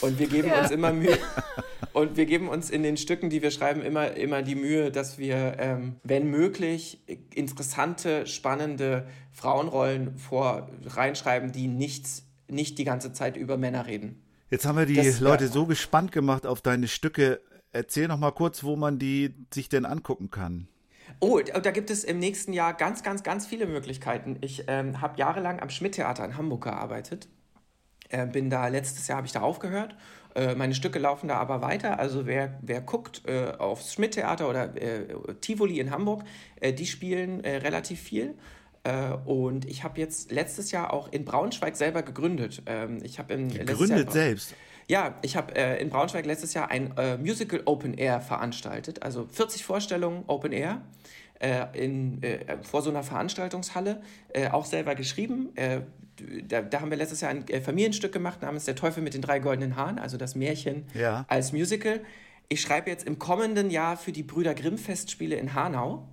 [0.00, 1.18] Und wir geben uns immer Mühe.
[1.92, 5.18] Und wir geben uns in den Stücken, die wir schreiben, immer, immer die Mühe, dass
[5.18, 7.00] wir, ähm, wenn möglich,
[7.34, 14.22] interessante, spannende Frauenrollen vor reinschreiben, die nichts, nicht die ganze Zeit über Männer reden.
[14.50, 15.50] Jetzt haben wir die Das- Leute ja.
[15.50, 17.40] so gespannt gemacht auf deine Stücke.
[17.72, 20.68] Erzähl noch mal kurz, wo man die sich denn angucken kann.
[21.20, 24.38] Oh, da gibt es im nächsten Jahr ganz, ganz, ganz viele Möglichkeiten.
[24.40, 27.28] Ich ähm, habe jahrelang am Schmidt-Theater in Hamburg gearbeitet.
[28.12, 29.96] Äh, bin da, letztes Jahr habe ich da aufgehört.
[30.34, 31.98] Äh, meine Stücke laufen da aber weiter.
[31.98, 35.06] Also wer, wer guckt äh, aufs Schmidt-Theater oder äh,
[35.40, 36.22] Tivoli in Hamburg,
[36.78, 38.34] die spielen relativ viel.
[39.26, 42.62] Und ich habe jetzt letztes Jahr auch in Braunschweig selber gegründet.
[42.66, 44.54] Ähm, ich habe in Jahr Gegründet in- selbst.
[44.88, 49.02] ja, ich habe in Braunschweig letztes Jahr ein Musical Open Air veranstaltet.
[49.02, 50.82] Also 40 Vorstellungen Open Air
[51.74, 54.02] in, äh, vor so einer Veranstaltungshalle.
[54.32, 55.50] Äh, auch selber geschrieben.
[55.56, 55.80] Äh,
[56.48, 59.22] da, da haben wir letztes Jahr ein äh, Familienstück gemacht namens Der Teufel mit den
[59.22, 61.24] drei goldenen Haaren, also das Märchen Ja.
[61.28, 62.00] als Musical.
[62.48, 66.06] Ich schreibe jetzt im kommenden Jahr für die Brüder Grimm Festspiele in Hanau.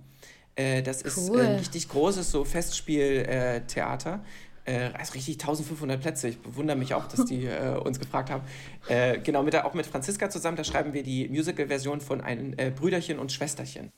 [0.56, 1.40] Äh, das ist Cool.
[1.40, 4.24] äh, ein richtig großes so Festspieltheater.
[4.64, 6.28] Äh, also richtig 1500 Plätze.
[6.28, 8.42] Ich bewundere mich auch, dass die äh, uns gefragt haben.
[8.88, 12.70] Äh, genau, mit auch mit Franziska zusammen, da schreiben wir die Musical-Version von einem äh,
[12.70, 13.90] Brüderchen und Schwesterchen.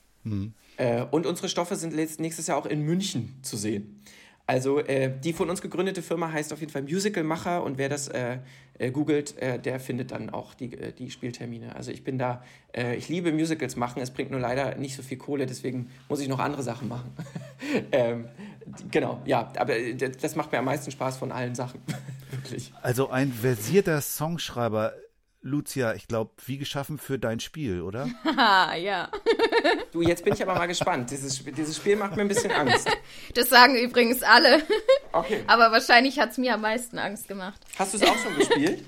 [0.77, 4.01] Äh, und unsere Stoffe sind nächstes Jahr auch in München zu sehen.
[4.45, 8.09] Also äh, die von uns gegründete Firma heißt auf jeden Fall Musicalmacher und wer das
[8.09, 8.39] äh,
[8.77, 11.75] äh, googelt, äh, der findet dann auch die, äh, die Spieltermine.
[11.75, 12.43] Also ich bin da,
[12.75, 16.19] äh, ich liebe Musicals machen, es bringt nur leider nicht so viel Kohle, deswegen muss
[16.19, 17.11] ich noch andere Sachen machen.
[17.93, 18.25] ähm,
[18.91, 21.79] genau, ja, aber das das macht mir am meisten Spaß von allen Sachen.
[22.31, 22.73] Wirklich.
[22.81, 24.93] Also ein versierter Songschreiber.
[25.43, 28.09] Lucia, ich glaube, wie geschaffen für dein Spiel, oder?
[28.77, 29.11] Ja.
[29.91, 31.11] Du, jetzt bin ich aber mal gespannt.
[31.11, 32.89] Dieses, dieses Spiel macht mir ein bisschen Angst.
[33.35, 34.63] Das sagen übrigens alle.
[35.11, 35.43] Okay.
[35.47, 37.61] Aber wahrscheinlich hat es mir am meisten Angst gemacht.
[37.77, 38.83] Hast du es auch schon gespielt?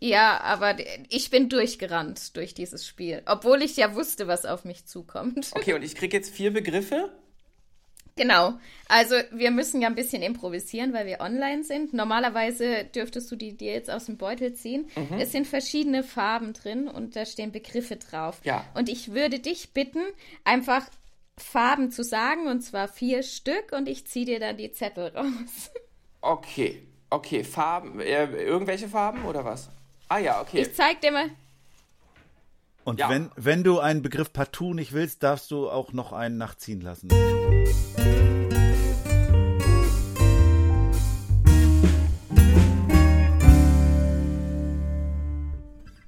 [0.00, 0.76] Ja, aber
[1.08, 3.22] ich bin durchgerannt durch dieses Spiel.
[3.26, 5.50] Obwohl ich ja wusste, was auf mich zukommt.
[5.52, 7.10] Okay, und ich kriege jetzt vier Begriffe.
[8.18, 8.54] Genau.
[8.88, 11.94] Also wir müssen ja ein bisschen improvisieren, weil wir online sind.
[11.94, 14.90] Normalerweise dürftest du die dir jetzt aus dem Beutel ziehen.
[14.96, 15.18] Mhm.
[15.18, 18.40] Es sind verschiedene Farben drin und da stehen Begriffe drauf.
[18.44, 18.64] Ja.
[18.74, 20.02] Und ich würde dich bitten,
[20.44, 20.84] einfach
[21.36, 25.70] Farben zu sagen, und zwar vier Stück, und ich ziehe dir dann die Zettel raus.
[26.20, 29.70] Okay, okay, Farben, äh, irgendwelche Farben oder was?
[30.08, 30.62] Ah ja, okay.
[30.62, 31.30] Ich zeig dir mal.
[32.88, 33.10] Und Ja.
[33.10, 37.08] wenn, wenn du einen Begriff partout nicht willst, darfst du auch noch einen nachziehen lassen.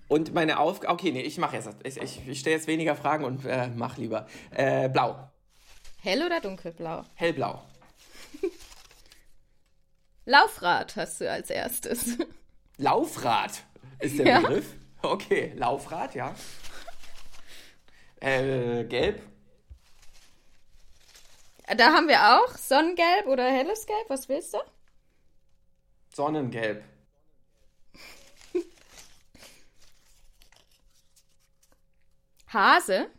[0.08, 3.24] Und meine Aufgabe, okay, nee, ich mache jetzt, ich, ich, ich stelle jetzt weniger Fragen
[3.24, 4.26] und äh, mach lieber.
[4.50, 5.30] Äh, blau,
[6.02, 7.04] Hell oder dunkelblau?
[7.14, 7.62] hellblau,
[10.24, 12.18] Laufrad hast du als erstes.
[12.76, 13.62] Laufrad
[14.00, 14.40] ist der Ja.
[14.40, 14.74] Begriff.
[15.02, 16.34] Okay, Laufrad, ja.
[18.20, 19.22] Äh, gelb,
[21.76, 24.04] Da haben wir auch Sonnengelb oder helles Gelb.
[24.08, 24.58] Was willst du?
[26.14, 26.84] Sonnengelb,
[32.52, 33.10] Hase.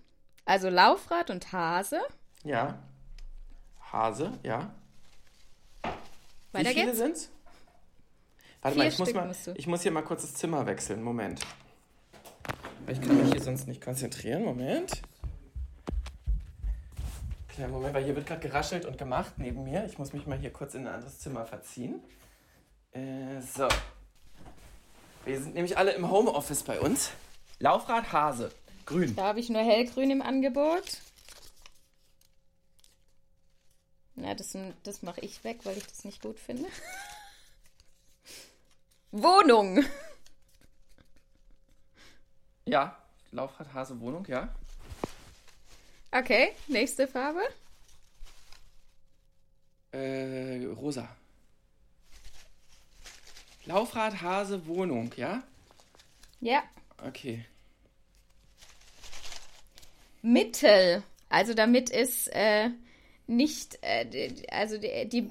[0.45, 2.01] Also Laufrad und Hase.
[2.43, 2.77] ja.
[3.91, 4.73] Hase, ja.
[5.83, 5.89] Wie
[6.53, 6.97] Weiter viele geht's.
[6.97, 7.29] sind's?
[8.61, 11.03] Warte Vier mal ich, muss mal, ich muss hier mal kurz das Zimmer wechseln.
[11.03, 11.41] Moment.
[12.87, 14.43] Ich kann mich hier sonst nicht konzentrieren.
[14.43, 15.01] Moment.
[17.47, 19.85] Kleinen Moment, weil hier wird gerade geraschelt und gemacht neben mir.
[19.85, 22.01] Ich muss mich mal hier kurz in ein anderes Zimmer verziehen.
[22.91, 23.67] Äh, so.
[25.25, 27.11] Wir sind nämlich alle im Homeoffice bei uns.
[27.59, 28.51] Laufrad Hase.
[28.85, 29.15] Grün.
[29.15, 30.97] Da habe ich nur hellgrün im Angebot.
[34.15, 36.65] Na, das, das mache ich weg, weil ich das nicht gut finde.
[39.11, 39.83] Wohnung.
[42.71, 42.95] Ja.
[43.33, 44.47] Laufrad Hase Wohnung, ja.
[46.09, 47.41] Okay, nächste Farbe.
[49.91, 51.09] Äh, rosa.
[53.65, 55.43] Laufrad Hase Wohnung, ja?
[56.39, 56.63] Ja.
[57.05, 57.45] Okay.
[60.21, 61.03] Mittel.
[61.27, 62.69] Also damit ist äh,
[63.27, 65.29] nicht, äh, also die, die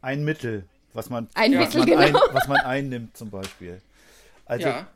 [0.00, 2.24] Ein Mittel, was man, Ein was Mittel, man, genau.
[2.24, 3.82] ein, was man einnimmt zum Beispiel.
[4.46, 4.86] Also Ja.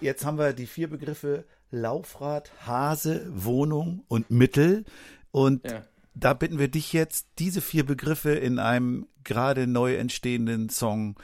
[0.00, 4.84] Jetzt haben wir die vier Begriffe Laufrad, Hase, Wohnung und Mittel.
[5.30, 5.84] Und Ja.
[6.14, 11.16] da bitten wir dich jetzt, diese vier Begriffe in einem gerade neu entstehenden Song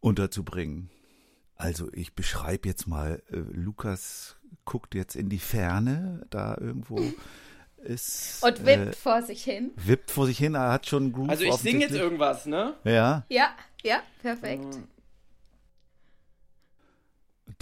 [0.00, 0.90] unterzubringen.
[1.56, 7.00] Also ich beschreibe jetzt mal, äh, Lukas guckt jetzt in die Ferne, da irgendwo
[7.82, 8.42] ist.
[8.42, 9.72] und wippt Äh, vor sich hin.
[9.76, 12.74] wippt vor sich hin, er hat schon einen Groove Also ich singe jetzt irgendwas, ne?
[12.84, 13.50] Ja, Ja,
[13.82, 14.78] ja, perfekt.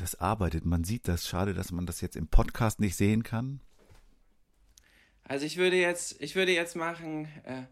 [0.00, 1.28] Das arbeitet, man sieht das.
[1.28, 3.60] Schade, dass man das jetzt im Podcast nicht sehen kann.
[5.24, 7.62] Also ich würde jetzt, ich würde jetzt machen, äh,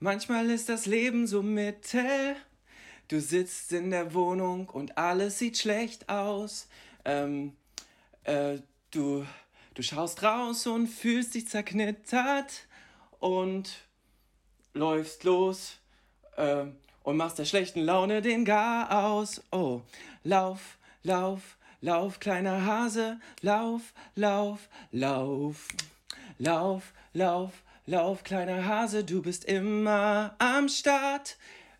[0.00, 2.36] manchmal ist das Leben so mittel.
[3.08, 6.68] Du sitzt in der Wohnung und alles sieht schlecht aus.
[7.04, 7.52] Ähm,
[8.24, 8.58] äh,
[8.90, 9.24] du,
[9.74, 12.66] du schaust raus und fühlst dich zerknittert
[13.20, 13.86] und
[14.72, 15.76] läufst los
[16.36, 19.42] ähm, und machst der schlechten Laune den Gar aus.
[19.52, 19.82] Oh,
[20.24, 23.82] lauf, lauf, lauf, kleiner Hase, lauf,
[24.16, 25.68] lauf, lauf.
[26.38, 27.52] Lauf, lauf,
[27.86, 31.36] lauf, kleiner Hase, du bist immer am Start.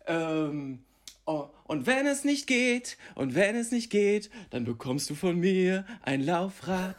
[0.07, 0.79] Ähm,
[1.25, 5.37] oh, und wenn es nicht geht, und wenn es nicht geht, dann bekommst du von
[5.39, 6.95] mir ein Laufrad.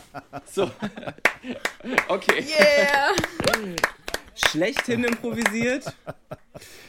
[0.50, 0.70] So.
[2.08, 2.42] Okay.
[2.46, 3.10] Yeah!
[4.34, 5.84] Schlechthin improvisiert,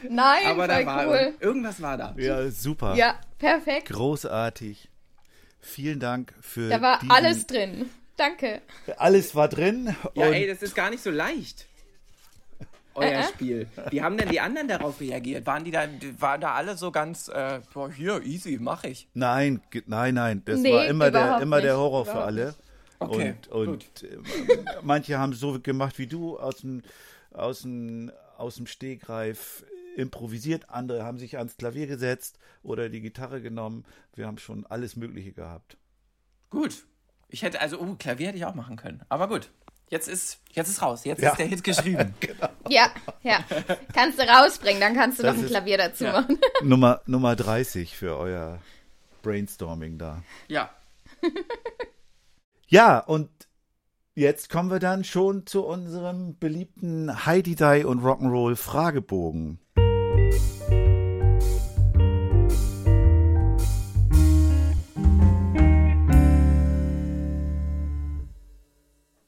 [0.09, 1.15] Nein, aber da war cool.
[1.15, 2.15] irgend- irgendwas war da.
[2.17, 2.95] Ja, super.
[2.95, 3.89] Ja, perfekt.
[3.89, 4.89] Großartig.
[5.65, 7.89] Vielen Dank für Da war alles drin.
[8.17, 8.61] Danke.
[8.97, 9.95] Alles war drin.
[10.13, 11.65] Ja, und ey, das ist gar nicht so leicht.
[12.93, 13.23] Euer Äh, äh.
[13.23, 13.67] Spiel.
[13.89, 15.45] Wie haben denn die anderen darauf reagiert?
[15.45, 15.85] Waren die da,
[16.19, 19.09] waren da alle so ganz, äh, boah, hier, easy, mach ich.
[19.13, 20.41] nein, nein, nein.
[20.45, 22.55] Das Nee, war immer der, immer der Horror für überhaupt alle.
[22.99, 24.17] Okay, und und äh,
[24.81, 26.81] manche haben es so gemacht wie du aus dem,
[27.33, 29.65] aus dem, aus dem Stegreif
[29.95, 30.69] improvisiert.
[30.69, 33.85] Andere haben sich ans Klavier gesetzt oder die Gitarre genommen.
[34.13, 35.77] Wir haben schon alles Mögliche gehabt.
[36.49, 36.85] Gut.
[37.29, 39.01] Ich hätte, also, oh, Klavier hätte ich auch machen können.
[39.09, 39.49] Aber gut.
[39.89, 41.05] Jetzt ist, jetzt ist raus.
[41.05, 41.31] Jetzt Ja.
[41.31, 42.13] ist der Hit geschrieben.
[42.69, 42.89] Ja,
[43.21, 43.37] ja.
[43.93, 46.13] Kannst du rausbringen, dann kannst du Das noch ein Klavier dazu Ja.
[46.21, 46.39] machen.
[46.63, 48.59] Nummer, Nummer 30 für euer
[49.21, 50.23] Brainstorming da.
[50.47, 50.69] ja.
[52.67, 53.29] Ja, und
[54.15, 59.59] jetzt kommen wir dann schon zu unserem beliebten Heidi Die und Rock'n'Roll Fragebogen.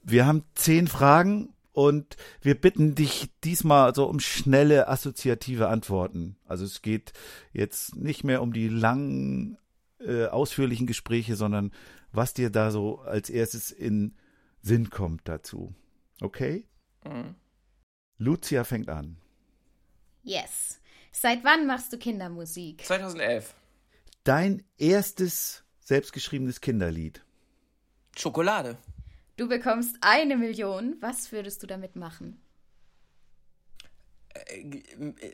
[0.09, 6.37] Wir haben zehn Fragen und wir bitten dich diesmal so um schnelle assoziative Antworten.
[6.45, 7.13] Also es geht
[7.51, 9.57] jetzt nicht mehr um die langen,
[9.99, 11.71] äh, ausführlichen Gespräche, sondern
[12.11, 14.15] was dir da so als erstes in
[14.61, 15.75] Sinn kommt dazu.
[16.21, 16.65] Okay?
[17.05, 17.35] Mhm.
[18.17, 19.17] Lucia fängt an.
[20.27, 20.81] Yes.
[21.13, 22.85] Seit wann machst du Kindermusik?
[22.85, 23.55] 2011.
[24.25, 27.23] Dein erstes selbstgeschriebenes Kinderlied.
[28.13, 28.77] Schokolade.
[29.37, 30.97] Du bekommst eine Million.
[30.99, 32.41] Was würdest du damit machen?
[34.33, 34.81] Äh,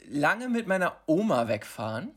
[0.10, 2.12] Lange mit meiner Oma wegfahren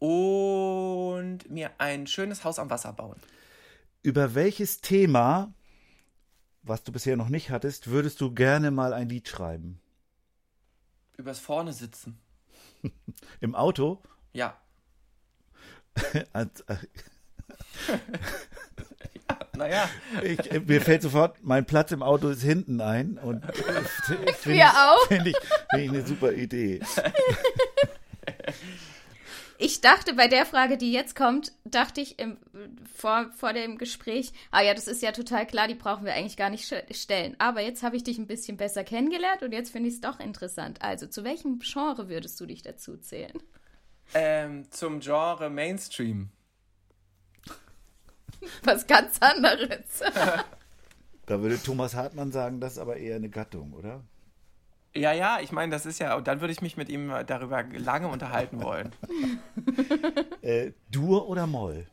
[0.00, 3.18] und mir ein schönes Haus am Wasser bauen.
[4.02, 5.54] Über welches Thema,
[6.62, 9.80] was du bisher noch nicht hattest, würdest du gerne mal ein Lied schreiben?
[11.18, 12.18] Übers Vorne sitzen.
[13.40, 14.00] Im Auto?
[14.32, 14.56] Ja.
[16.32, 16.76] Als- äh,
[19.56, 19.90] Naja.
[20.22, 24.68] Ich, mir fällt sofort, mein Platz im Auto ist hinten ein und finde ich, Wir
[24.70, 25.06] auch.
[25.08, 25.36] find ich,
[25.70, 26.80] find ich eine super Idee.
[29.60, 32.36] Ich dachte bei der Frage, die jetzt kommt, dachte ich im,
[32.94, 36.36] vor, vor dem Gespräch, ah ja, das ist ja total klar, die brauchen wir eigentlich
[36.36, 37.34] gar nicht stellen.
[37.40, 40.20] Aber jetzt habe ich dich ein bisschen besser kennengelernt und jetzt finde ich es doch
[40.20, 40.80] interessant.
[40.80, 43.36] Also, zu welchem Genre würdest du dich dazu zählen?
[44.14, 46.30] Ähm, zum Genre Mainstream.
[48.62, 50.02] Was ganz anderes.
[51.26, 54.02] Da würde Thomas Hartmann sagen, das ist aber eher eine Gattung, oder?
[54.94, 58.08] Ja, ja, ich meine, das ist ja, dann würde ich mich mit ihm darüber lange
[58.08, 58.92] unterhalten wollen.
[60.40, 61.86] Äh, Dur oder Moll?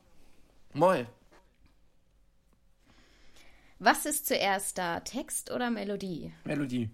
[0.73, 1.07] Moll.
[3.79, 6.31] Was ist zuerst da, Text oder Melodie?
[6.45, 6.89] Melodie.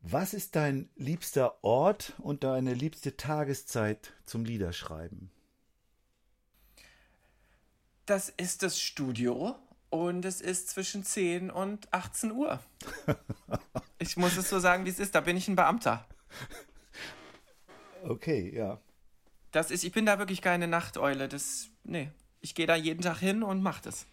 [0.00, 5.30] Was ist dein liebster Ort und deine liebste Tageszeit zum Liederschreiben?
[8.06, 9.56] Das ist das Studio
[9.90, 12.60] und es ist zwischen 10 und 18 Uhr.
[14.00, 15.16] Ich muss es so sagen, wie es ist.
[15.16, 16.06] Da bin ich ein Beamter.
[18.04, 18.78] Okay, ja.
[19.50, 21.28] Das ist, ich bin da wirklich keine Nachteule.
[21.28, 22.10] Das, nee.
[22.40, 24.06] Ich gehe da jeden Tag hin und mach das.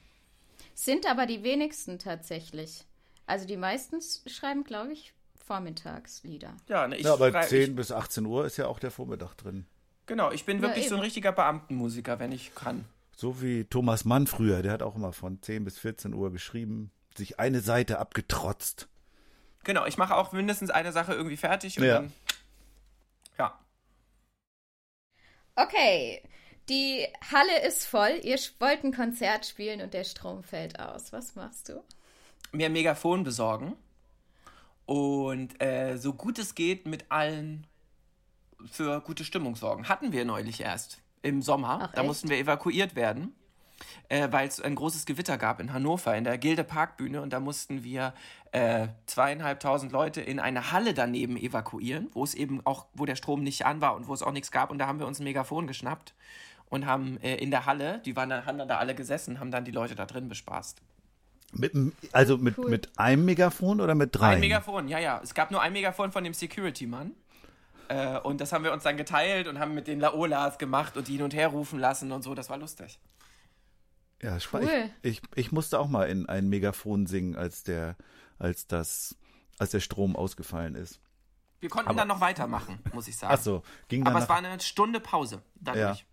[0.73, 2.83] Sind aber die wenigsten tatsächlich.
[3.27, 5.13] Also die meisten schreiben, glaube ich,
[5.45, 6.55] Vormittagslieder.
[6.67, 8.89] Ja, ne, ich Ja, aber schrei- 10 ich, bis 18 Uhr ist ja auch der
[8.91, 9.67] Vormittag drin.
[10.07, 11.05] Genau, ich bin Ja, wirklich so ein eben.
[11.05, 12.85] richtiger Beamtenmusiker, wenn ich kann.
[13.15, 16.91] So wie Thomas Mann früher, der hat auch immer von 10 bis 14 Uhr geschrieben,
[17.15, 18.87] sich eine Seite abgetrotzt.
[19.63, 21.93] Genau, ich mache auch mindestens eine Sache irgendwie fertig und Ja.
[21.95, 22.13] dann.
[23.37, 23.59] Ja.
[25.55, 26.21] Okay,
[26.69, 28.19] die Halle ist voll.
[28.23, 31.13] Ihr wollt ein Konzert spielen und der Strom fällt aus.
[31.13, 31.81] Was machst du?
[32.51, 33.75] Mir ein Megafon besorgen
[34.85, 37.65] und äh, so gut es geht mit allen
[38.69, 39.87] für gute Stimmung sorgen.
[39.89, 41.79] Hatten wir neulich erst im Sommer.
[41.81, 42.07] Ach, da echt?
[42.07, 43.33] mussten wir evakuiert werden,
[44.09, 47.39] äh, weil es ein großes Gewitter gab in Hannover in der Gilde Parkbühne und da
[47.39, 48.13] mussten wir
[48.51, 53.43] äh, zweieinhalbtausend Leute in eine Halle daneben evakuieren, wo es eben auch, wo der Strom
[53.43, 55.23] nicht an war und wo es auch nichts gab und da haben wir uns ein
[55.23, 56.13] Megafon geschnappt
[56.69, 59.51] und haben äh, in der Halle, die waren dann, haben dann da alle gesessen, haben
[59.51, 60.81] dann die Leute da drin bespaßt.
[61.53, 61.73] Mit,
[62.11, 62.69] also mit, Cool.
[62.69, 64.33] mit einem Megafon oder mit drei?
[64.33, 65.21] Ein Megafon, ja, ja.
[65.23, 67.11] Es gab nur ein Megafon von dem Security-Mann.
[67.89, 71.07] Äh, und das haben wir uns dann geteilt und haben mit den Laolas gemacht und
[71.07, 72.35] die hin und her rufen lassen und so.
[72.35, 72.99] Das war lustig.
[74.21, 74.63] Ja, Cool.
[75.01, 77.95] ich, ich, ich musste auch mal in ein Megafon singen, als der,
[78.39, 79.17] als das,
[79.59, 80.99] als der Strom ausgefallen ist.
[81.59, 83.33] Wir konnten Aber- dann noch weitermachen, muss ich sagen.
[83.37, 85.99] Ach so, ging dann Aber es war eine Stunde Pause dadurch.
[85.99, 86.05] Ja.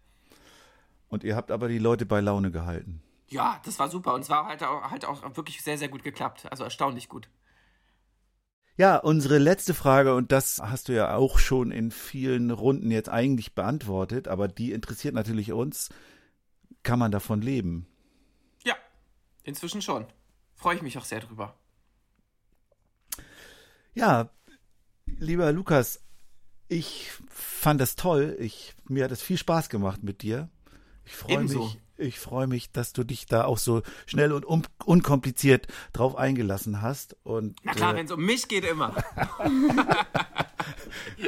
[1.09, 3.03] und ihr habt aber die Leute bei Laune gehalten.
[3.29, 4.13] Ja, das war super.
[4.15, 6.47] Und es war halt auch, halt auch wirklich sehr, sehr gut geklappt.
[6.51, 7.29] Also erstaunlich gut.
[8.77, 13.11] Ja, unsere letzte Frage, und das hast du ja auch schon in vielen Runden jetzt
[13.11, 15.91] eigentlich beantwortet, aber die interessiert natürlich uns.
[16.83, 17.87] Kann man davon leben?
[18.65, 18.75] Ja,
[19.45, 20.07] inzwischen schon.
[20.55, 21.55] Freue ich mich auch sehr drüber.
[23.95, 24.31] Ja,
[25.07, 26.01] lieber Lukas,
[26.69, 28.37] ich fand das toll.
[28.41, 30.49] Ich, mir hat es viel Spaß gemacht mit dir.
[31.05, 34.63] Ich freue mich, ich freue mich, dass du dich da auch so schnell und un
[34.85, 37.17] unkompliziert drauf eingelassen hast.
[37.25, 38.95] Und, Na klar, äh, wenn es um mich geht, immer.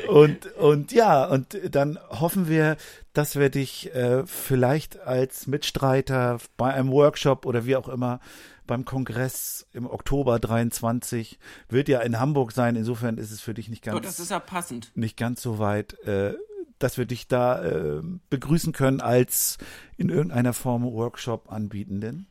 [0.08, 2.76] Und, und ja, und dann hoffen wir,
[3.12, 8.20] dass wir dich äh, vielleicht als Mitstreiter bei einem Workshop oder wie auch immer
[8.66, 12.76] beim Kongress im Oktober 23 wird ja in Hamburg sein.
[12.76, 14.90] Insofern ist es für dich nicht Oh, ganz, das ist ja passend.
[14.94, 16.34] nicht ganz so weit, äh,
[16.78, 19.58] dass wir dich da äh, begrüßen können als
[19.96, 22.26] in irgendeiner Form Workshop anbietenden.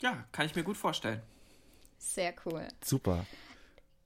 [0.00, 1.20] Ja, kann ich mir gut vorstellen.
[1.98, 2.66] Sehr cool.
[2.84, 3.24] Super.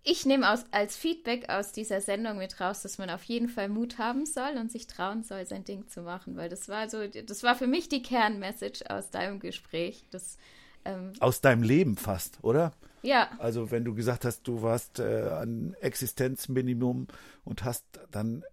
[0.05, 3.69] Ich nehme aus, als Feedback aus dieser Sendung mit raus, dass man auf jeden Fall
[3.69, 7.07] Mut haben soll und sich trauen soll, sein Ding zu machen, weil das war so,
[7.09, 10.05] das war für mich die Kernmessage aus deinem Gespräch.
[10.11, 10.39] Das,
[10.85, 12.73] ähm, Aus deinem Leben fast, oder?
[13.03, 17.09] ja, Also wenn du gesagt hast, du warst äh, an Existenzminimum
[17.45, 18.45] und hast dann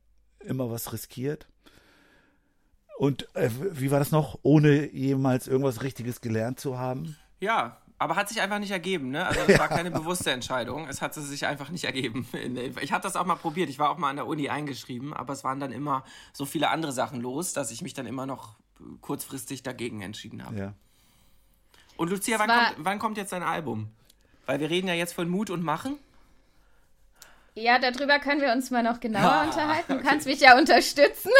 [0.46, 1.48] immer was riskiert.
[2.98, 4.40] Und äh, wie war das noch?
[4.42, 7.18] Ohne jemals irgendwas Richtiges gelernt zu haben?
[7.42, 9.26] Ja, aber hat sich einfach nicht ergeben, ne?
[9.26, 10.88] Also es war keine bewusste Entscheidung.
[10.88, 12.28] Es hat sich einfach nicht ergeben.
[12.82, 13.70] Ich hatte das auch mal probiert.
[13.70, 16.70] Ich war auch mal an der Uni eingeschrieben, aber es waren dann immer so viele
[16.70, 18.56] andere Sachen los, dass ich mich dann immer noch
[19.02, 20.58] kurzfristig dagegen entschieden habe.
[20.58, 20.74] Ja.
[21.98, 23.90] Und Lucia, wann kommt, wann kommt jetzt dein Album?
[24.46, 25.98] Weil wir reden ja jetzt von Mut und Machen.
[27.56, 29.98] Ja, darüber können wir uns mal noch genauer unterhalten.
[29.98, 31.32] Du kannst mich ja unterstützen.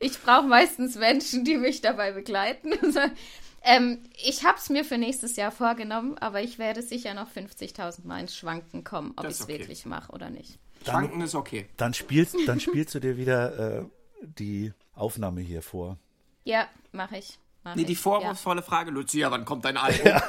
[0.00, 2.72] ich brauche meistens Menschen, die mich dabei begleiten.
[3.62, 8.06] ähm, ich habe es mir für nächstes Jahr vorgenommen, aber ich werde sicher noch 50.000
[8.06, 9.58] Mal ins Schwanken kommen, ob ich es okay.
[9.58, 10.58] wirklich mache oder nicht.
[10.84, 11.66] Schwanken ist okay.
[11.76, 13.84] Dann spielst, dann spielst du dir wieder äh,
[14.22, 15.98] die Aufnahme hier vor.
[16.44, 17.38] Ja, mache ich.
[17.66, 20.04] Mach Nee, die vorwurfsvolle Frage, Lucia, wann kommt dein Album?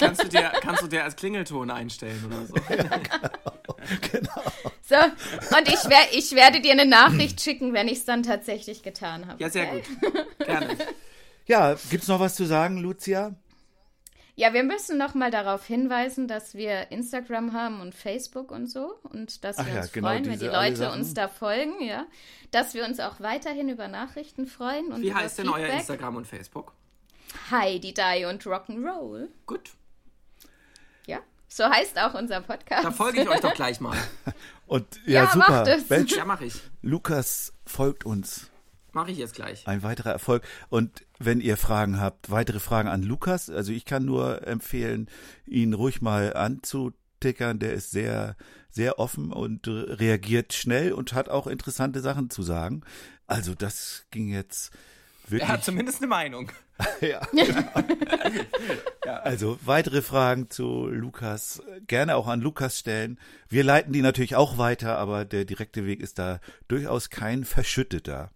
[0.00, 2.54] kannst, du dir, kannst du dir als Klingelton einstellen oder so?
[4.10, 4.42] genau.
[4.82, 8.82] So, und ich, wer, ich werde dir eine Nachricht schicken, wenn ich es dann tatsächlich
[8.82, 9.40] getan habe.
[9.40, 9.84] Ja, sehr okay?
[10.00, 10.46] gut.
[10.46, 10.76] Gerne.
[11.46, 13.34] Ja, gibt's noch was zu sagen, Lucia?
[14.38, 18.94] Ja, wir müssen noch mal darauf hinweisen, dass wir Instagram haben und Facebook und so
[19.02, 22.06] und dass Ach wir ja, uns genau, freuen, wenn die Leute uns da folgen, ja.
[22.52, 25.80] Dass wir uns auch weiterhin über Nachrichten freuen und Wie heißt denn euer Feedback.
[25.80, 26.72] Instagram und Facebook?
[27.50, 29.26] Heidi Die und Rock'n'Roll.
[29.44, 29.72] Gut.
[31.08, 31.18] Ja,
[31.48, 32.84] so heißt auch unser Podcast.
[32.84, 33.98] Da folge ich euch doch gleich mal.
[34.68, 35.46] Und ja, Ja, super.
[35.48, 35.88] mach das.
[35.90, 36.54] Mensch, Ja, mache ich.
[36.82, 38.48] Lukas folgt uns.
[38.98, 39.64] Mache ich jetzt gleich.
[39.68, 40.42] Ein weiterer Erfolg.
[40.70, 45.08] Und wenn ihr Fragen habt, weitere Fragen an Lukas, also ich kann nur empfehlen,
[45.46, 47.60] ihn ruhig mal anzutickern.
[47.60, 48.34] Der ist sehr,
[48.70, 52.80] sehr offen und reagiert schnell und hat auch interessante Sachen zu sagen.
[53.28, 54.72] Also das ging jetzt
[55.28, 55.42] wirklich.
[55.42, 56.50] Er hat zumindest eine Meinung.
[57.00, 57.20] ja,
[59.22, 63.20] Also weitere Fragen zu Lukas gerne auch an Lukas stellen.
[63.48, 68.32] Wir leiten die natürlich auch weiter, aber der direkte Weg ist da durchaus kein verschütteter.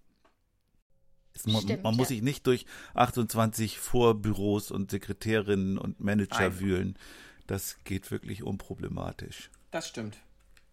[1.39, 2.17] Stimmt, man muss ja.
[2.17, 6.61] sich nicht durch 28 Vorbüros und Sekretärinnen und Manager Nein.
[6.61, 6.99] wühlen.
[7.47, 9.51] Das geht wirklich unproblematisch.
[9.71, 10.17] Das stimmt.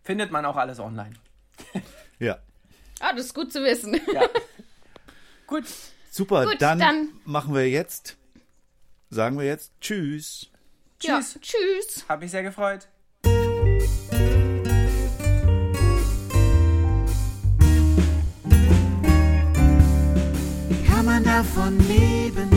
[0.03, 1.14] Findet man auch alles online.
[2.20, 2.38] Ja.
[2.99, 3.97] Ah, das ist gut zu wissen.
[4.14, 4.28] Ja.
[5.47, 5.64] Gut.
[6.12, 8.18] Super, Gut, dann, dann- machen wir jetzt,
[9.10, 10.49] sagen wir jetzt Tschüss.
[11.01, 11.39] Ja, Tschüss.
[11.39, 12.05] tschüss.
[12.10, 12.89] Hab mich sehr gefreut.
[21.40, 22.50] Davon leben?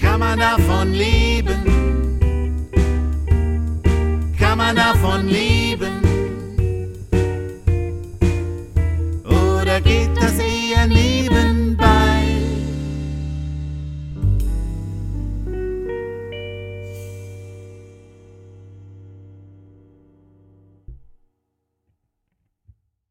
[0.00, 1.60] Kann man davon leben?
[4.36, 5.94] Kann man davon leben?
[9.24, 11.07] Oder geht das eher nicht?